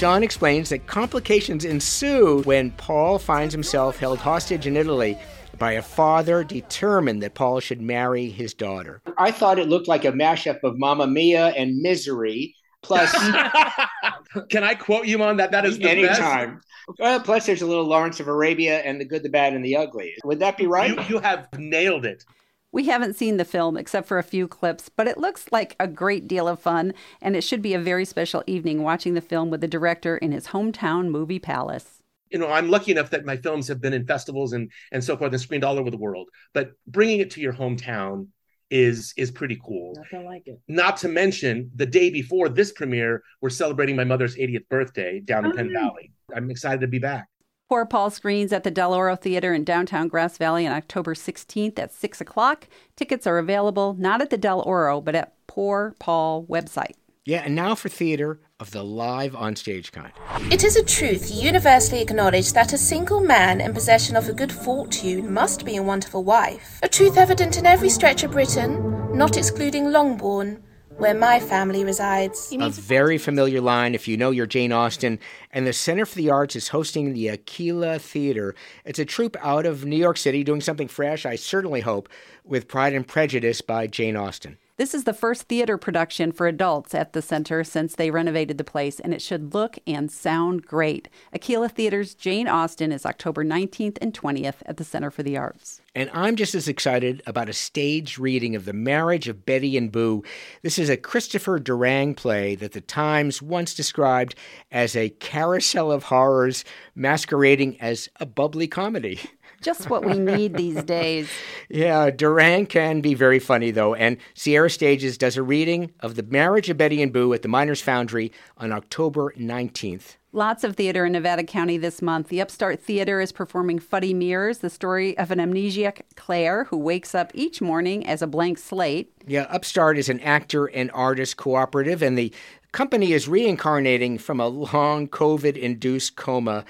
Sean 0.00 0.22
explains 0.22 0.70
that 0.70 0.86
complications 0.86 1.66
ensue 1.66 2.40
when 2.44 2.70
Paul 2.70 3.18
finds 3.18 3.52
himself 3.52 3.98
held 3.98 4.18
hostage 4.18 4.66
in 4.66 4.74
Italy 4.74 5.18
by 5.58 5.72
a 5.72 5.82
father 5.82 6.42
determined 6.42 7.22
that 7.22 7.34
Paul 7.34 7.60
should 7.60 7.82
marry 7.82 8.30
his 8.30 8.54
daughter. 8.54 9.02
I 9.18 9.30
thought 9.30 9.58
it 9.58 9.68
looked 9.68 9.88
like 9.88 10.06
a 10.06 10.12
mashup 10.12 10.64
of 10.64 10.78
Mamma 10.78 11.06
Mia 11.06 11.48
and 11.48 11.82
Misery, 11.82 12.56
plus 12.80 13.12
Can 14.48 14.64
I 14.64 14.74
quote 14.74 15.04
you 15.04 15.22
on 15.22 15.36
that? 15.36 15.50
That 15.50 15.66
is 15.66 15.76
the 15.76 15.84
best. 15.84 16.18
anytime. 16.18 16.62
Well, 16.98 17.20
plus 17.20 17.44
there's 17.44 17.60
a 17.60 17.66
little 17.66 17.84
Lawrence 17.84 18.20
of 18.20 18.28
Arabia 18.28 18.78
and 18.78 18.98
the 18.98 19.04
good, 19.04 19.22
the 19.22 19.28
bad, 19.28 19.52
and 19.52 19.62
the 19.62 19.76
ugly. 19.76 20.14
Would 20.24 20.38
that 20.38 20.56
be 20.56 20.66
right? 20.66 20.96
You, 20.96 21.16
you 21.16 21.18
have 21.18 21.46
nailed 21.58 22.06
it. 22.06 22.24
We 22.72 22.84
haven't 22.86 23.16
seen 23.16 23.36
the 23.36 23.44
film 23.44 23.76
except 23.76 24.06
for 24.06 24.18
a 24.18 24.22
few 24.22 24.46
clips, 24.46 24.88
but 24.88 25.08
it 25.08 25.18
looks 25.18 25.46
like 25.50 25.74
a 25.80 25.88
great 25.88 26.28
deal 26.28 26.46
of 26.46 26.60
fun, 26.60 26.94
and 27.20 27.34
it 27.34 27.42
should 27.42 27.62
be 27.62 27.74
a 27.74 27.80
very 27.80 28.04
special 28.04 28.44
evening 28.46 28.82
watching 28.82 29.14
the 29.14 29.20
film 29.20 29.50
with 29.50 29.60
the 29.60 29.68
director 29.68 30.16
in 30.16 30.30
his 30.30 30.48
hometown 30.48 31.08
movie 31.08 31.40
palace. 31.40 32.02
You 32.30 32.38
know, 32.38 32.48
I'm 32.48 32.70
lucky 32.70 32.92
enough 32.92 33.10
that 33.10 33.24
my 33.24 33.36
films 33.36 33.66
have 33.66 33.80
been 33.80 33.92
in 33.92 34.06
festivals 34.06 34.52
and 34.52 34.70
and 34.92 35.02
so 35.02 35.16
forth 35.16 35.32
and 35.32 35.40
screened 35.40 35.64
all 35.64 35.78
over 35.78 35.90
the 35.90 35.96
world. 35.96 36.28
But 36.54 36.72
bringing 36.86 37.18
it 37.18 37.32
to 37.32 37.40
your 37.40 37.52
hometown 37.52 38.28
is 38.70 39.12
is 39.16 39.32
pretty 39.32 39.58
cool. 39.64 39.94
Nothing 39.96 40.26
like 40.26 40.46
it. 40.46 40.60
Not 40.68 40.96
to 40.98 41.08
mention 41.08 41.72
the 41.74 41.86
day 41.86 42.08
before 42.08 42.48
this 42.48 42.70
premiere, 42.70 43.24
we're 43.40 43.50
celebrating 43.50 43.96
my 43.96 44.04
mother's 44.04 44.36
80th 44.36 44.68
birthday 44.68 45.18
down 45.18 45.44
in 45.44 45.50
oh, 45.50 45.54
Penn 45.56 45.72
Valley. 45.72 46.12
I'm 46.34 46.52
excited 46.52 46.82
to 46.82 46.86
be 46.86 47.00
back. 47.00 47.26
Poor 47.70 47.86
Paul 47.86 48.10
screens 48.10 48.52
at 48.52 48.64
the 48.64 48.70
Del 48.72 48.92
Oro 48.92 49.14
Theater 49.14 49.54
in 49.54 49.62
downtown 49.62 50.08
Grass 50.08 50.36
Valley 50.36 50.66
on 50.66 50.72
October 50.72 51.14
16th 51.14 51.78
at 51.78 51.92
6 51.92 52.20
o'clock. 52.20 52.66
Tickets 52.96 53.28
are 53.28 53.38
available 53.38 53.94
not 53.96 54.20
at 54.20 54.30
the 54.30 54.36
Del 54.36 54.60
Oro, 54.62 55.00
but 55.00 55.14
at 55.14 55.34
Poor 55.46 55.94
Paul 56.00 56.44
website. 56.46 56.94
Yeah, 57.24 57.42
and 57.44 57.54
now 57.54 57.76
for 57.76 57.88
theater 57.88 58.40
of 58.58 58.72
the 58.72 58.82
live 58.82 59.36
on 59.36 59.54
stage 59.54 59.92
kind. 59.92 60.10
It 60.50 60.64
is 60.64 60.74
a 60.74 60.82
truth 60.82 61.30
universally 61.32 62.02
acknowledged 62.02 62.56
that 62.56 62.72
a 62.72 62.78
single 62.78 63.20
man 63.20 63.60
in 63.60 63.72
possession 63.72 64.16
of 64.16 64.28
a 64.28 64.32
good 64.32 64.50
fortune 64.50 65.32
must 65.32 65.64
be 65.64 65.76
a 65.76 65.82
wonderful 65.84 66.24
wife. 66.24 66.80
A 66.82 66.88
truth 66.88 67.16
evident 67.16 67.56
in 67.56 67.66
every 67.66 67.88
stretch 67.88 68.24
of 68.24 68.32
Britain, 68.32 69.16
not 69.16 69.36
excluding 69.36 69.92
Longbourn, 69.92 70.60
where 71.00 71.14
my 71.14 71.40
family 71.40 71.82
resides. 71.82 72.52
A 72.52 72.68
very 72.68 73.16
familiar 73.16 73.62
line 73.62 73.94
if 73.94 74.06
you 74.06 74.18
know 74.18 74.30
your 74.30 74.46
Jane 74.46 74.70
Austen. 74.70 75.18
And 75.50 75.66
the 75.66 75.72
Center 75.72 76.04
for 76.04 76.14
the 76.14 76.28
Arts 76.28 76.54
is 76.54 76.68
hosting 76.68 77.14
the 77.14 77.30
Aquila 77.30 77.98
Theater. 77.98 78.54
It's 78.84 78.98
a 78.98 79.06
troupe 79.06 79.36
out 79.40 79.64
of 79.64 79.86
New 79.86 79.96
York 79.96 80.18
City 80.18 80.44
doing 80.44 80.60
something 80.60 80.88
fresh, 80.88 81.24
I 81.24 81.36
certainly 81.36 81.80
hope, 81.80 82.10
with 82.44 82.68
Pride 82.68 82.92
and 82.92 83.08
Prejudice 83.08 83.62
by 83.62 83.86
Jane 83.86 84.14
Austen. 84.14 84.58
This 84.76 84.94
is 84.94 85.04
the 85.04 85.14
first 85.14 85.42
theater 85.42 85.78
production 85.78 86.32
for 86.32 86.46
adults 86.46 86.94
at 86.94 87.14
the 87.14 87.22
center 87.22 87.64
since 87.64 87.94
they 87.94 88.10
renovated 88.10 88.58
the 88.58 88.64
place, 88.64 89.00
and 89.00 89.14
it 89.14 89.22
should 89.22 89.54
look 89.54 89.78
and 89.86 90.10
sound 90.10 90.66
great. 90.66 91.08
Aquila 91.34 91.70
Theater's 91.70 92.14
Jane 92.14 92.48
Austen 92.48 92.92
is 92.92 93.06
October 93.06 93.44
19th 93.44 93.98
and 94.02 94.12
20th 94.12 94.56
at 94.66 94.76
the 94.76 94.84
Center 94.84 95.10
for 95.10 95.22
the 95.22 95.36
Arts. 95.36 95.79
And 95.92 96.08
I'm 96.12 96.36
just 96.36 96.54
as 96.54 96.68
excited 96.68 97.20
about 97.26 97.48
a 97.48 97.52
staged 97.52 98.16
reading 98.16 98.54
of 98.54 98.64
The 98.64 98.72
Marriage 98.72 99.26
of 99.26 99.44
Betty 99.44 99.76
and 99.76 99.90
Boo. 99.90 100.22
This 100.62 100.78
is 100.78 100.88
a 100.88 100.96
Christopher 100.96 101.58
Durang 101.58 102.16
play 102.16 102.54
that 102.54 102.72
the 102.72 102.80
Times 102.80 103.42
once 103.42 103.74
described 103.74 104.36
as 104.70 104.94
a 104.94 105.08
carousel 105.08 105.90
of 105.90 106.04
horrors 106.04 106.64
masquerading 106.94 107.80
as 107.80 108.08
a 108.20 108.26
bubbly 108.26 108.68
comedy. 108.68 109.18
Just 109.62 109.90
what 109.90 110.04
we 110.04 110.14
need 110.14 110.54
these 110.54 110.82
days. 110.84 111.28
Yeah, 111.72 112.10
Durang 112.10 112.68
can 112.68 113.00
be 113.00 113.14
very 113.14 113.38
funny, 113.38 113.70
though, 113.70 113.94
and 113.94 114.16
Sierra 114.34 114.68
Stages 114.68 115.16
does 115.16 115.36
a 115.36 115.42
reading 115.42 115.92
of 116.00 116.16
The 116.16 116.24
Marriage 116.24 116.68
of 116.68 116.76
Betty 116.76 117.00
and 117.00 117.12
Boo 117.12 117.32
at 117.32 117.42
the 117.42 117.48
Miners 117.48 117.80
Foundry 117.82 118.32
on 118.56 118.72
October 118.72 119.32
19th. 119.38 120.16
Lots 120.32 120.62
of 120.62 120.76
theater 120.76 121.04
in 121.04 121.10
Nevada 121.10 121.42
County 121.42 121.76
this 121.76 122.00
month. 122.00 122.28
The 122.28 122.40
Upstart 122.40 122.80
Theater 122.80 123.20
is 123.20 123.32
performing 123.32 123.80
Fuddy 123.80 124.14
Meers, 124.14 124.60
the 124.60 124.70
story 124.70 125.18
of 125.18 125.32
an 125.32 125.40
amnesiac 125.40 126.02
Claire 126.14 126.64
who 126.64 126.76
wakes 126.76 127.16
up 127.16 127.32
each 127.34 127.60
morning 127.60 128.06
as 128.06 128.22
a 128.22 128.28
blank 128.28 128.58
slate. 128.58 129.12
Yeah, 129.26 129.48
Upstart 129.50 129.98
is 129.98 130.08
an 130.08 130.20
actor 130.20 130.66
and 130.66 130.88
artist 130.92 131.36
cooperative, 131.36 132.00
and 132.00 132.16
the 132.16 132.32
company 132.70 133.12
is 133.12 133.26
reincarnating 133.26 134.18
from 134.18 134.38
a 134.38 134.46
long 134.46 135.08
COVID 135.08 135.56
induced 135.56 136.14
coma. 136.14 136.64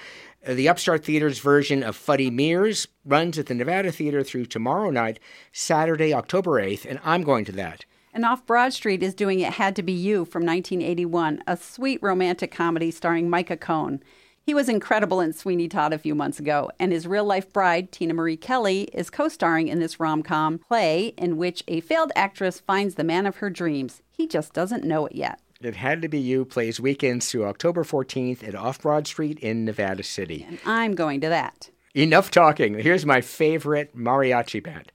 The 0.47 0.67
Upstart 0.67 1.05
Theater's 1.05 1.37
version 1.37 1.83
of 1.83 1.95
Fuddy 1.95 2.31
Meers 2.31 2.87
runs 3.05 3.37
at 3.37 3.45
the 3.45 3.53
Nevada 3.53 3.91
Theater 3.91 4.23
through 4.23 4.47
tomorrow 4.47 4.89
night, 4.89 5.19
Saturday, 5.51 6.15
October 6.15 6.59
8th, 6.59 6.87
and 6.89 6.99
I'm 7.03 7.21
going 7.21 7.45
to 7.45 7.51
that. 7.51 7.85
And 8.13 8.25
off 8.25 8.45
Broad 8.45 8.73
Street 8.73 9.01
is 9.03 9.13
doing 9.13 9.39
It 9.39 9.53
Had 9.53 9.75
to 9.77 9.83
Be 9.83 9.93
You 9.93 10.25
from 10.25 10.45
1981, 10.45 11.43
a 11.47 11.55
sweet 11.55 11.99
romantic 12.01 12.51
comedy 12.51 12.91
starring 12.91 13.29
Micah 13.29 13.55
Cohn. 13.55 14.03
He 14.43 14.53
was 14.53 14.67
incredible 14.67 15.21
in 15.21 15.31
Sweeney 15.33 15.69
Todd 15.69 15.93
a 15.93 15.97
few 15.97 16.13
months 16.13 16.39
ago, 16.39 16.71
and 16.77 16.91
his 16.91 17.07
real 17.07 17.23
life 17.23 17.53
bride, 17.53 17.91
Tina 17.91 18.13
Marie 18.13 18.35
Kelly, 18.35 18.89
is 18.91 19.09
co 19.09 19.29
starring 19.29 19.69
in 19.69 19.79
this 19.79 19.99
rom 19.99 20.23
com 20.23 20.57
play 20.57 21.13
in 21.17 21.37
which 21.37 21.63
a 21.67 21.79
failed 21.79 22.11
actress 22.15 22.59
finds 22.59 22.95
the 22.95 23.03
man 23.03 23.25
of 23.25 23.37
her 23.37 23.49
dreams. 23.49 24.01
He 24.11 24.27
just 24.27 24.51
doesn't 24.51 24.83
know 24.83 25.05
it 25.05 25.15
yet. 25.15 25.39
It 25.61 25.75
Had 25.75 26.01
to 26.01 26.09
Be 26.09 26.19
You 26.19 26.43
plays 26.43 26.79
weekends 26.79 27.29
through 27.29 27.45
October 27.45 27.83
14th 27.83 28.45
at 28.45 28.55
Off 28.55 28.81
Broad 28.81 29.07
Street 29.07 29.39
in 29.39 29.63
Nevada 29.63 30.03
City. 30.03 30.43
And 30.47 30.59
I'm 30.65 30.95
going 30.95 31.21
to 31.21 31.29
that. 31.29 31.69
Enough 31.93 32.31
talking. 32.31 32.79
Here's 32.79 33.05
my 33.05 33.21
favorite 33.21 33.95
mariachi 33.95 34.63
band. 34.63 34.91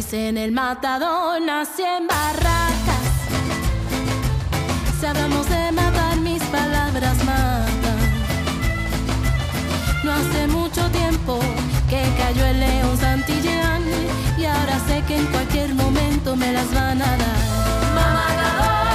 Dicen 0.00 0.38
el 0.38 0.50
matador 0.50 1.42
nació 1.42 1.84
en 1.98 2.06
barracas. 2.06 3.06
Si 4.98 5.04
hablamos 5.04 5.46
de 5.50 5.72
matar, 5.72 6.16
mis 6.20 6.42
palabras 6.44 7.16
matan. 7.18 8.00
No 10.02 10.12
hace 10.12 10.46
mucho 10.46 10.90
tiempo 10.90 11.38
que 11.90 12.02
cayó 12.16 12.46
el 12.46 12.60
león 12.60 12.96
Santillán 12.98 13.82
y 14.38 14.46
ahora 14.46 14.78
sé 14.86 15.02
que 15.06 15.16
en 15.18 15.26
cualquier 15.26 15.74
momento 15.74 16.34
me 16.34 16.50
las 16.50 16.72
van 16.72 17.02
a 17.02 17.16
dar. 17.18 18.89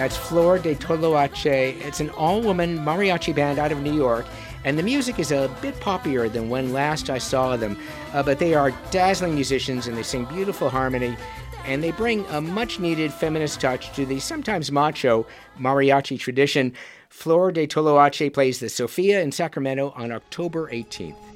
That's 0.00 0.16
Flor 0.16 0.58
de 0.58 0.74
Toloache. 0.74 1.78
It's 1.84 2.00
an 2.00 2.08
all 2.16 2.40
woman 2.40 2.78
mariachi 2.78 3.34
band 3.34 3.58
out 3.58 3.70
of 3.70 3.82
New 3.82 3.92
York, 3.92 4.24
and 4.64 4.78
the 4.78 4.82
music 4.82 5.18
is 5.18 5.30
a 5.30 5.54
bit 5.60 5.74
poppier 5.74 6.32
than 6.32 6.48
when 6.48 6.72
last 6.72 7.10
I 7.10 7.18
saw 7.18 7.54
them. 7.58 7.76
Uh, 8.14 8.22
but 8.22 8.38
they 8.38 8.54
are 8.54 8.70
dazzling 8.90 9.34
musicians 9.34 9.88
and 9.88 9.98
they 9.98 10.02
sing 10.02 10.24
beautiful 10.24 10.70
harmony, 10.70 11.18
and 11.66 11.84
they 11.84 11.90
bring 11.90 12.24
a 12.30 12.40
much 12.40 12.80
needed 12.80 13.12
feminist 13.12 13.60
touch 13.60 13.94
to 13.94 14.06
the 14.06 14.20
sometimes 14.20 14.72
macho 14.72 15.26
mariachi 15.58 16.18
tradition. 16.18 16.72
Flor 17.10 17.52
de 17.52 17.66
Toloache 17.66 18.32
plays 18.32 18.58
the 18.58 18.70
Sofia 18.70 19.20
in 19.20 19.30
Sacramento 19.30 19.92
on 19.94 20.12
October 20.12 20.70
18th. 20.70 21.29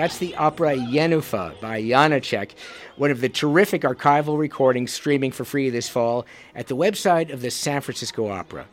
That's 0.00 0.16
the 0.16 0.34
opera 0.36 0.76
Jenufa 0.76 1.60
by 1.60 1.82
Janacek, 1.82 2.52
one 2.96 3.10
of 3.10 3.20
the 3.20 3.28
terrific 3.28 3.82
archival 3.82 4.38
recordings 4.38 4.94
streaming 4.94 5.30
for 5.30 5.44
free 5.44 5.68
this 5.68 5.90
fall 5.90 6.24
at 6.54 6.68
the 6.68 6.74
website 6.74 7.30
of 7.30 7.42
the 7.42 7.50
San 7.50 7.82
Francisco 7.82 8.28
Opera. 8.28 8.64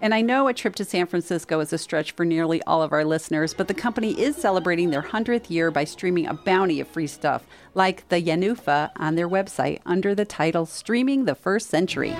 And 0.00 0.14
I 0.14 0.22
know 0.22 0.48
a 0.48 0.54
trip 0.54 0.74
to 0.76 0.86
San 0.86 1.04
Francisco 1.04 1.60
is 1.60 1.74
a 1.74 1.76
stretch 1.76 2.12
for 2.12 2.24
nearly 2.24 2.62
all 2.62 2.82
of 2.82 2.94
our 2.94 3.04
listeners, 3.04 3.52
but 3.52 3.68
the 3.68 3.74
company 3.74 4.18
is 4.18 4.36
celebrating 4.36 4.88
their 4.88 5.02
100th 5.02 5.50
year 5.50 5.70
by 5.70 5.84
streaming 5.84 6.26
a 6.26 6.32
bounty 6.32 6.80
of 6.80 6.88
free 6.88 7.06
stuff, 7.06 7.46
like 7.74 8.08
the 8.08 8.22
Jenufa, 8.22 8.90
on 8.96 9.16
their 9.16 9.28
website 9.28 9.80
under 9.84 10.14
the 10.14 10.24
title 10.24 10.64
Streaming 10.64 11.26
the 11.26 11.34
First 11.34 11.68
Century. 11.68 12.16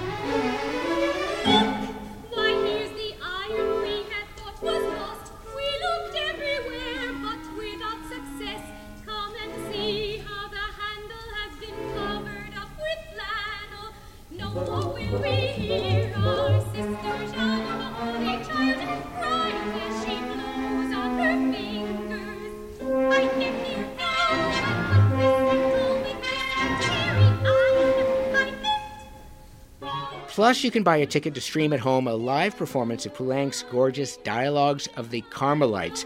Plus, 30.41 30.65
you 30.65 30.71
can 30.71 30.83
buy 30.83 30.97
a 30.97 31.05
ticket 31.05 31.35
to 31.35 31.41
stream 31.43 31.71
at 31.75 31.81
home 31.81 32.09
a 32.09 32.15
live 32.15 32.57
performance 32.57 33.05
of 33.05 33.13
Poulenc's 33.13 33.63
gorgeous 33.71 34.17
Dialogues 34.17 34.89
of 34.97 35.11
the 35.11 35.21
Carmelites. 35.29 36.03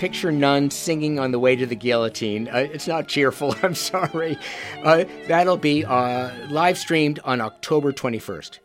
Picture 0.00 0.32
nuns 0.32 0.74
singing 0.74 1.20
on 1.20 1.30
the 1.30 1.38
way 1.38 1.54
to 1.54 1.64
the 1.64 1.76
guillotine. 1.76 2.48
Uh, 2.48 2.66
it's 2.72 2.88
not 2.88 3.06
cheerful, 3.06 3.54
I'm 3.62 3.76
sorry. 3.76 4.36
Uh, 4.82 5.04
that'll 5.28 5.58
be 5.58 5.84
uh, 5.84 6.32
live 6.48 6.76
streamed 6.76 7.20
on 7.22 7.40
October 7.40 7.92
21st. 7.92 8.58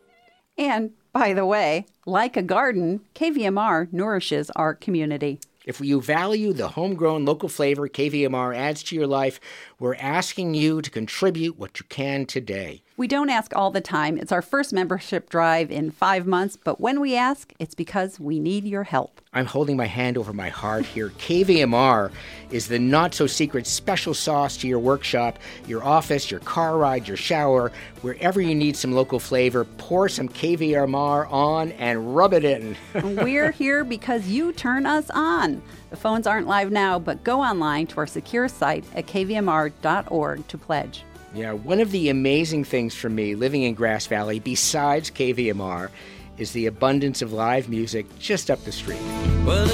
And 0.58 0.90
by 1.12 1.34
the 1.34 1.46
way, 1.46 1.86
like 2.06 2.36
a 2.36 2.42
garden, 2.42 3.00
KVMR 3.14 3.92
nourishes 3.92 4.50
our 4.50 4.74
community. 4.74 5.40
If 5.64 5.80
you 5.80 6.00
value 6.00 6.52
the 6.52 6.68
homegrown 6.68 7.24
local 7.24 7.48
flavor 7.48 7.88
KVMR 7.88 8.56
adds 8.56 8.82
to 8.84 8.96
your 8.96 9.06
life, 9.06 9.38
we're 9.78 9.94
asking 9.94 10.54
you 10.54 10.82
to 10.82 10.90
contribute 10.90 11.58
what 11.58 11.78
you 11.78 11.86
can 11.88 12.26
today. 12.26 12.81
We 13.02 13.08
don't 13.08 13.30
ask 13.30 13.52
all 13.56 13.72
the 13.72 13.80
time. 13.80 14.16
It's 14.16 14.30
our 14.30 14.42
first 14.42 14.72
membership 14.72 15.28
drive 15.28 15.72
in 15.72 15.90
five 15.90 16.24
months, 16.24 16.56
but 16.56 16.80
when 16.80 17.00
we 17.00 17.16
ask, 17.16 17.52
it's 17.58 17.74
because 17.74 18.20
we 18.20 18.38
need 18.38 18.62
your 18.62 18.84
help. 18.84 19.20
I'm 19.32 19.46
holding 19.46 19.76
my 19.76 19.86
hand 19.86 20.16
over 20.16 20.32
my 20.32 20.50
heart 20.50 20.86
here. 20.86 21.08
KVMR 21.08 22.12
is 22.52 22.68
the 22.68 22.78
not 22.78 23.12
so 23.12 23.26
secret 23.26 23.66
special 23.66 24.14
sauce 24.14 24.56
to 24.58 24.68
your 24.68 24.78
workshop, 24.78 25.40
your 25.66 25.82
office, 25.82 26.30
your 26.30 26.38
car 26.38 26.78
ride, 26.78 27.08
your 27.08 27.16
shower. 27.16 27.72
Wherever 28.02 28.40
you 28.40 28.54
need 28.54 28.76
some 28.76 28.92
local 28.92 29.18
flavor, 29.18 29.64
pour 29.78 30.08
some 30.08 30.28
KVMR 30.28 31.28
on 31.28 31.72
and 31.72 32.14
rub 32.14 32.32
it 32.32 32.44
in. 32.44 32.76
We're 33.02 33.50
here 33.50 33.82
because 33.82 34.28
you 34.28 34.52
turn 34.52 34.86
us 34.86 35.10
on. 35.10 35.60
The 35.90 35.96
phones 35.96 36.28
aren't 36.28 36.46
live 36.46 36.70
now, 36.70 37.00
but 37.00 37.24
go 37.24 37.40
online 37.40 37.88
to 37.88 37.96
our 37.96 38.06
secure 38.06 38.46
site 38.46 38.84
at 38.94 39.08
kvmr.org 39.08 40.46
to 40.46 40.56
pledge. 40.56 41.02
Yeah, 41.34 41.52
one 41.52 41.80
of 41.80 41.90
the 41.92 42.10
amazing 42.10 42.64
things 42.64 42.94
for 42.94 43.08
me 43.08 43.34
living 43.34 43.62
in 43.62 43.74
Grass 43.74 44.06
Valley, 44.06 44.38
besides 44.38 45.10
KVMR, 45.10 45.88
is 46.36 46.52
the 46.52 46.66
abundance 46.66 47.22
of 47.22 47.32
live 47.32 47.68
music 47.68 48.06
just 48.18 48.50
up 48.50 48.62
the 48.64 48.72
street. 48.72 49.00
Well, 49.46 49.66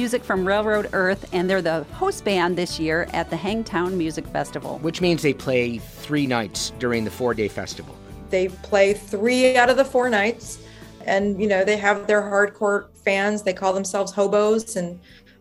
Music 0.00 0.24
from 0.24 0.46
Railroad 0.46 0.88
Earth, 0.92 1.28
and 1.32 1.48
they're 1.48 1.60
the 1.60 1.84
host 1.92 2.24
band 2.24 2.56
this 2.56 2.80
year 2.80 3.06
at 3.12 3.28
the 3.28 3.36
Hangtown 3.36 3.98
Music 3.98 4.26
Festival. 4.28 4.78
Which 4.78 5.00
means 5.00 5.20
they 5.22 5.34
play 5.34 5.78
three 5.78 6.26
nights 6.26 6.72
during 6.78 7.04
the 7.04 7.10
four 7.10 7.34
day 7.34 7.48
festival. 7.48 7.94
They 8.30 8.48
play 8.48 8.94
three 8.94 9.56
out 9.56 9.68
of 9.68 9.76
the 9.76 9.84
four 9.84 10.08
nights, 10.08 10.58
and 11.06 11.40
you 11.40 11.46
know 11.46 11.64
they 11.64 11.76
have 11.76 12.06
their 12.06 12.22
hardcore 12.22 12.86
fans. 13.04 13.42
They 13.42 13.52
call 13.52 13.72
themselves 13.72 14.10
hobos, 14.10 14.76
and 14.76 14.98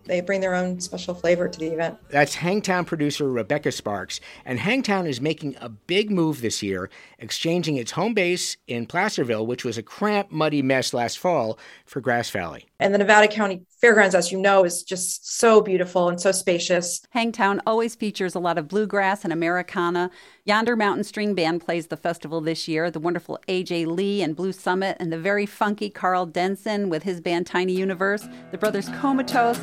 they 0.09 0.19
bring 0.21 0.41
their 0.41 0.55
own 0.55 0.79
special 0.79 1.13
flavor 1.13 1.47
to 1.47 1.59
the 1.59 1.67
event. 1.67 1.97
That's 2.09 2.35
Hangtown 2.35 2.83
producer 2.83 3.29
Rebecca 3.29 3.71
Sparks, 3.71 4.19
and 4.43 4.59
Hangtown 4.59 5.07
is 5.07 5.21
making 5.21 5.55
a 5.61 5.69
big 5.69 6.09
move 6.11 6.41
this 6.41 6.61
year, 6.61 6.89
exchanging 7.19 7.77
its 7.77 7.91
home 7.91 8.13
base 8.13 8.57
in 8.67 8.87
Placerville, 8.87 9.45
which 9.45 9.63
was 9.63 9.77
a 9.77 9.83
cramped, 9.83 10.31
muddy 10.31 10.61
mess 10.61 10.93
last 10.93 11.19
fall, 11.19 11.59
for 11.85 12.01
Grass 12.01 12.29
Valley. 12.31 12.65
And 12.79 12.93
the 12.93 12.97
Nevada 12.97 13.27
County 13.27 13.61
Fairgrounds, 13.79 14.13
as 14.13 14.29
you 14.29 14.37
know, 14.37 14.65
is 14.65 14.83
just 14.83 15.37
so 15.37 15.61
beautiful 15.61 16.09
and 16.09 16.19
so 16.19 16.33
spacious. 16.33 17.01
Hangtown 17.11 17.61
always 17.65 17.95
features 17.95 18.35
a 18.35 18.39
lot 18.39 18.57
of 18.57 18.67
bluegrass 18.67 19.23
and 19.23 19.31
Americana. 19.31 20.11
Yonder 20.43 20.75
Mountain 20.75 21.05
String 21.05 21.33
Band 21.33 21.61
plays 21.61 21.87
the 21.87 21.95
festival 21.95 22.41
this 22.41 22.67
year. 22.67 22.91
The 22.91 22.99
wonderful 22.99 23.39
AJ 23.47 23.87
Lee 23.87 24.21
and 24.21 24.35
Blue 24.35 24.51
Summit, 24.51 24.97
and 24.99 25.13
the 25.13 25.17
very 25.17 25.45
funky 25.45 25.89
Karl 25.89 26.25
Denson 26.25 26.89
with 26.89 27.03
his 27.03 27.21
band 27.21 27.47
Tiny 27.47 27.73
Universe. 27.73 28.27
The 28.51 28.57
brothers 28.57 28.89
Comatose. 28.99 29.59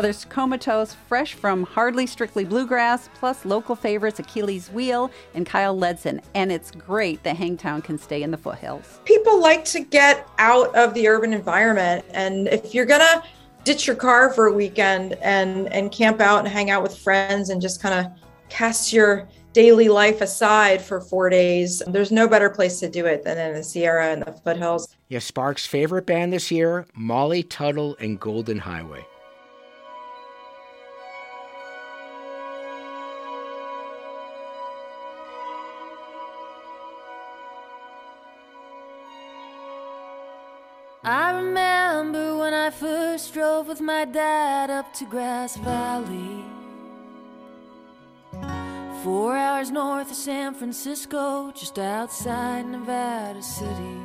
Brothers 0.00 0.24
Comatose, 0.30 0.94
fresh 0.94 1.34
from 1.34 1.62
Hardly 1.62 2.06
Strictly 2.06 2.46
Bluegrass, 2.46 3.10
plus 3.12 3.44
local 3.44 3.76
favorites 3.76 4.18
Achilles 4.18 4.70
Wheel 4.70 5.10
and 5.34 5.44
Kyle 5.44 5.76
Ledson. 5.76 6.22
And 6.34 6.50
it's 6.50 6.70
great 6.70 7.22
that 7.24 7.36
Hangtown 7.36 7.82
can 7.82 7.98
stay 7.98 8.22
in 8.22 8.30
the 8.30 8.38
foothills. 8.38 9.00
People 9.04 9.38
like 9.38 9.66
to 9.66 9.80
get 9.80 10.26
out 10.38 10.74
of 10.74 10.94
the 10.94 11.06
urban 11.06 11.34
environment, 11.34 12.06
and 12.14 12.48
if 12.48 12.72
you're 12.72 12.86
gonna 12.86 13.22
ditch 13.64 13.86
your 13.86 13.94
car 13.94 14.32
for 14.32 14.46
a 14.46 14.52
weekend 14.54 15.18
and 15.20 15.70
and 15.70 15.92
camp 15.92 16.22
out 16.22 16.38
and 16.38 16.48
hang 16.48 16.70
out 16.70 16.82
with 16.82 16.96
friends 16.96 17.50
and 17.50 17.60
just 17.60 17.82
kind 17.82 18.06
of 18.06 18.10
cast 18.48 18.94
your 18.94 19.28
daily 19.52 19.90
life 19.90 20.22
aside 20.22 20.80
for 20.80 21.02
four 21.02 21.28
days, 21.28 21.82
there's 21.88 22.10
no 22.10 22.26
better 22.26 22.48
place 22.48 22.80
to 22.80 22.88
do 22.88 23.04
it 23.04 23.22
than 23.22 23.36
in 23.36 23.54
the 23.54 23.62
Sierra 23.62 24.12
and 24.12 24.22
the 24.22 24.32
foothills. 24.32 24.96
Yeah, 25.08 25.18
Sparks' 25.18 25.66
favorite 25.66 26.06
band 26.06 26.32
this 26.32 26.50
year, 26.50 26.86
Molly 26.94 27.42
Tuttle 27.42 27.96
and 28.00 28.18
Golden 28.18 28.60
Highway. 28.60 29.04
I 41.02 41.30
remember 41.30 42.36
when 42.36 42.52
I 42.52 42.68
first 42.68 43.32
drove 43.32 43.68
with 43.68 43.80
my 43.80 44.04
dad 44.04 44.68
up 44.68 44.92
to 44.94 45.06
Grass 45.06 45.56
Valley. 45.56 46.44
Four 49.02 49.34
hours 49.34 49.70
north 49.70 50.10
of 50.10 50.16
San 50.16 50.52
Francisco, 50.52 51.52
just 51.52 51.78
outside 51.78 52.66
Nevada 52.66 53.42
City. 53.42 53.96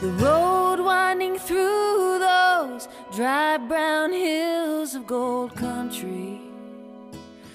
The 0.00 0.12
road 0.12 0.80
winding 0.80 1.38
through 1.38 2.18
those 2.18 2.88
dry 3.14 3.58
brown 3.58 4.12
hills 4.12 4.94
of 4.94 5.06
gold 5.06 5.54
country 5.54 6.40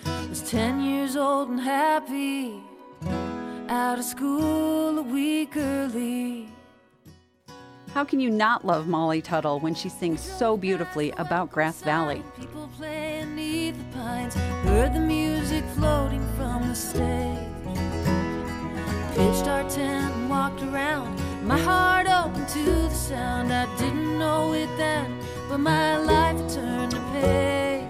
I 0.06 0.28
was 0.30 0.48
ten 0.48 0.80
years 0.80 1.16
old 1.16 1.50
and 1.50 1.60
happy, 1.60 2.62
out 3.68 3.98
of 3.98 4.06
school 4.06 5.00
a 5.00 5.02
week 5.02 5.58
early. 5.58 6.50
How 7.98 8.04
can 8.04 8.20
you 8.20 8.30
not 8.30 8.64
love 8.64 8.88
Molly 8.88 9.24
Tuttle 9.24 9.60
when 9.60 9.74
she 9.74 9.90
sings 9.90 10.22
so 10.22 10.56
beautifully 10.56 11.10
about 11.18 11.52
Grass 11.52 11.82
Valley? 11.82 12.22
People 12.40 12.70
playing 12.78 13.36
the 13.36 13.74
pines, 13.92 14.36
heard 14.36 14.94
the 14.94 15.00
music 15.00 15.64
floating 15.74 16.24
from 16.36 16.68
the 16.68 16.76
stage. 16.76 17.40
Pitched 19.16 19.48
our 19.48 19.68
tent 19.68 20.14
and 20.14 20.30
walked 20.30 20.62
around, 20.62 21.20
my 21.44 21.58
heart 21.58 22.06
open 22.08 22.46
to 22.46 22.64
the 22.66 22.90
sound. 22.92 23.52
I 23.52 23.66
didn't 23.78 24.20
know 24.20 24.54
it 24.54 24.70
then, 24.78 25.20
but 25.50 25.58
my 25.58 25.98
life 25.98 26.38
turned 26.54 26.94
page. 27.14 27.84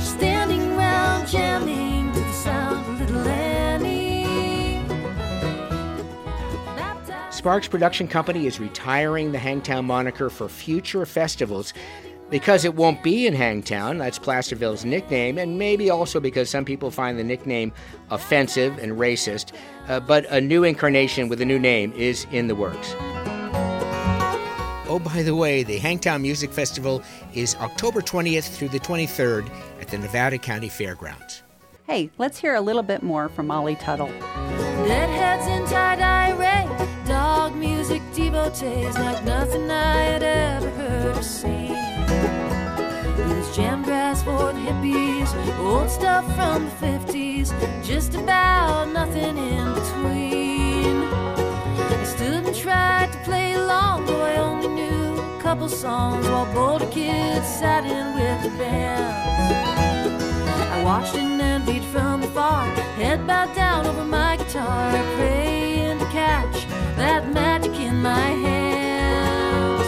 Standing 0.00 0.78
round 0.78 1.28
jamming 1.28 2.10
to 2.14 2.20
the 2.20 2.32
sound 2.32 3.00
little 3.00 3.28
Sparks 7.40 7.68
Production 7.68 8.06
Company 8.06 8.46
is 8.46 8.60
retiring 8.60 9.32
the 9.32 9.38
Hangtown 9.38 9.86
moniker 9.86 10.28
for 10.28 10.46
future 10.46 11.06
festivals 11.06 11.72
because 12.28 12.66
it 12.66 12.74
won't 12.74 13.02
be 13.02 13.26
in 13.26 13.32
Hangtown. 13.32 13.96
That's 13.96 14.18
Placerville's 14.18 14.84
nickname, 14.84 15.38
and 15.38 15.58
maybe 15.58 15.88
also 15.88 16.20
because 16.20 16.50
some 16.50 16.66
people 16.66 16.90
find 16.90 17.18
the 17.18 17.24
nickname 17.24 17.72
offensive 18.10 18.76
and 18.76 18.92
racist. 18.92 19.54
Uh, 19.88 20.00
but 20.00 20.26
a 20.26 20.38
new 20.38 20.64
incarnation 20.64 21.30
with 21.30 21.40
a 21.40 21.46
new 21.46 21.58
name 21.58 21.92
is 21.92 22.26
in 22.30 22.46
the 22.46 22.54
works. 22.54 22.94
Oh, 24.86 25.00
by 25.02 25.22
the 25.22 25.34
way, 25.34 25.62
the 25.62 25.78
Hangtown 25.78 26.20
Music 26.20 26.52
Festival 26.52 27.02
is 27.32 27.54
October 27.54 28.02
20th 28.02 28.54
through 28.54 28.68
the 28.68 28.80
23rd 28.80 29.50
at 29.80 29.88
the 29.88 29.96
Nevada 29.96 30.36
County 30.36 30.68
Fairgrounds. 30.68 31.42
Hey, 31.86 32.10
let's 32.18 32.38
hear 32.38 32.54
a 32.54 32.60
little 32.60 32.82
bit 32.82 33.02
more 33.02 33.30
from 33.30 33.46
Molly 33.46 33.76
Tuttle. 33.76 34.12
Devotees 38.30 38.96
like 38.96 39.24
nothing 39.24 39.68
I 39.72 40.02
had 40.12 40.22
ever 40.22 40.70
heard 40.70 41.16
or 41.16 41.22
seen. 41.22 41.74
There's 43.16 43.56
jam 43.56 43.82
grass 43.82 44.22
for 44.22 44.52
the 44.52 44.60
hippies, 44.60 45.30
old 45.58 45.90
stuff 45.90 46.24
from 46.36 46.66
the 46.66 46.70
50s, 46.86 47.48
just 47.82 48.14
about 48.14 48.92
nothing 48.92 49.36
in 49.36 49.74
between. 49.74 51.02
I 51.98 52.04
stood 52.04 52.46
and 52.46 52.54
tried 52.54 53.10
to 53.12 53.18
play 53.24 53.54
along, 53.54 54.06
though 54.06 54.22
I 54.22 54.36
only 54.36 54.68
knew 54.68 55.18
a 55.18 55.40
couple 55.42 55.68
songs 55.68 56.24
while 56.28 56.46
Boulder 56.54 56.86
kids 56.92 57.48
sat 57.48 57.84
in 57.84 58.14
with 58.14 58.44
the 58.44 58.56
bands. 58.58 59.18
I 60.74 60.84
watched 60.84 61.16
and 61.16 61.42
envied 61.42 61.82
from 61.84 62.22
afar, 62.22 62.66
head 62.94 63.26
bowed 63.26 63.52
down 63.56 63.86
over 63.86 64.04
my 64.04 64.36
guitar, 64.36 64.92
praying 65.16 65.98
to 65.98 66.04
catch 66.06 66.69
that 67.00 67.26
magic 67.32 67.74
in 67.80 68.02
my 68.02 68.28
hands. 68.44 69.86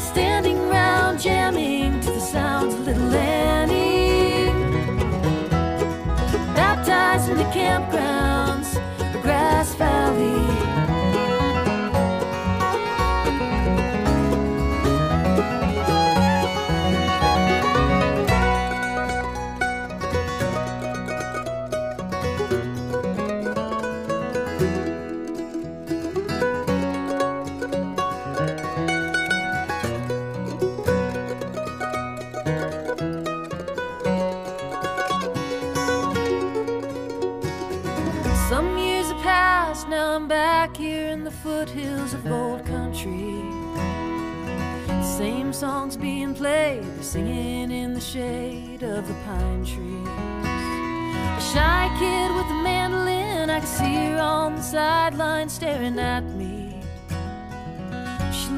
Standing 0.00 0.68
round 0.68 1.20
jamming 1.20 2.00
to 2.02 2.12
the 2.12 2.20
sounds 2.20 2.74
of 2.74 2.86
little 2.86 3.14
Annie, 3.14 4.52
baptized 6.54 7.30
in 7.30 7.36
the 7.36 7.50
campgrounds 7.58 8.49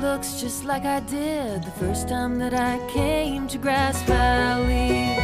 looks 0.02 0.40
just 0.40 0.64
like 0.64 0.84
I 0.84 0.98
did 0.98 1.62
the 1.62 1.70
first 1.70 2.08
time 2.08 2.36
that 2.40 2.52
I 2.52 2.84
came 2.88 3.46
to 3.46 3.56
Grass 3.56 4.02
Valley. 4.02 5.14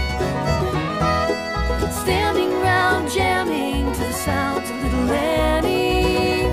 Standing 1.90 2.52
round 2.60 3.10
jamming 3.10 3.92
to 3.92 3.98
the 3.98 4.12
sounds 4.12 4.70
of 4.70 4.76
little 4.80 5.10
Annie. 5.10 6.46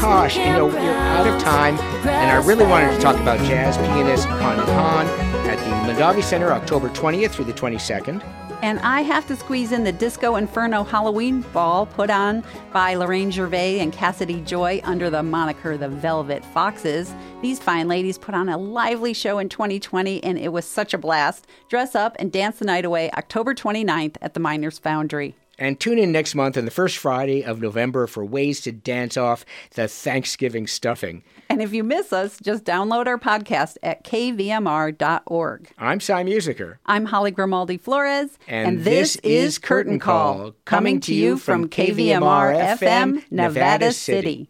Gosh, 0.00 0.38
you 0.38 0.44
know, 0.44 0.66
we're 0.66 0.78
out 0.78 1.26
of 1.26 1.38
time, 1.42 1.78
and 2.08 2.30
I 2.30 2.42
really 2.42 2.64
wanted 2.64 2.94
to 2.94 3.00
talk 3.02 3.16
about 3.16 3.38
jazz 3.40 3.76
pianist 3.76 4.26
Connie 4.28 4.64
Han 4.72 5.06
at 5.46 5.58
the 5.58 5.92
Mondavi 5.92 6.22
Center 6.22 6.52
October 6.52 6.88
20th 6.88 7.32
through 7.32 7.44
the 7.44 7.52
22nd. 7.52 8.22
And 8.62 8.78
I 8.80 9.00
have 9.00 9.26
to 9.28 9.36
squeeze 9.36 9.72
in 9.72 9.84
the 9.84 9.92
Disco 9.92 10.36
Inferno 10.36 10.84
Halloween 10.84 11.40
Ball 11.40 11.86
put 11.86 12.10
on 12.10 12.44
by 12.74 12.94
Lorraine 12.94 13.30
Gervais 13.30 13.80
and 13.80 13.90
Cassidy 13.90 14.42
Joy 14.42 14.82
under 14.84 15.08
the 15.08 15.22
moniker 15.22 15.78
the 15.78 15.88
Velvet 15.88 16.44
Foxes. 16.44 17.14
These 17.40 17.58
fine 17.58 17.88
ladies 17.88 18.18
put 18.18 18.34
on 18.34 18.50
a 18.50 18.58
lively 18.58 19.14
show 19.14 19.38
in 19.38 19.48
2020 19.48 20.22
and 20.22 20.38
it 20.38 20.52
was 20.52 20.66
such 20.66 20.92
a 20.92 20.98
blast. 20.98 21.46
Dress 21.70 21.94
up 21.94 22.14
and 22.18 22.30
dance 22.30 22.58
the 22.58 22.66
night 22.66 22.84
away 22.84 23.10
October 23.12 23.54
29th 23.54 24.16
at 24.20 24.34
the 24.34 24.40
Miners 24.40 24.78
Foundry. 24.80 25.34
And 25.60 25.78
tune 25.78 25.98
in 25.98 26.10
next 26.10 26.34
month 26.34 26.56
on 26.56 26.64
the 26.64 26.70
first 26.70 26.96
Friday 26.96 27.44
of 27.44 27.60
November 27.60 28.06
for 28.06 28.24
ways 28.24 28.62
to 28.62 28.72
dance 28.72 29.18
off 29.18 29.44
the 29.74 29.86
Thanksgiving 29.88 30.66
stuffing. 30.66 31.22
And 31.50 31.60
if 31.60 31.74
you 31.74 31.84
miss 31.84 32.14
us, 32.14 32.38
just 32.42 32.64
download 32.64 33.06
our 33.06 33.18
podcast 33.18 33.76
at 33.82 34.02
kvmr.org. 34.02 35.68
I'm 35.78 36.00
Cy 36.00 36.24
Musiker. 36.24 36.78
I'm 36.86 37.04
Hollie 37.04 37.30
Grimaldi 37.30 37.76
Flores. 37.76 38.38
And 38.48 38.84
this 38.84 39.16
is 39.16 39.58
Curtain 39.58 39.98
Call, 39.98 40.52
coming 40.64 40.98
to 41.00 41.14
you 41.14 41.36
from 41.36 41.68
KVMR 41.68 42.78
FM, 42.78 43.22
Nevada 43.30 43.92
City. 43.92 44.48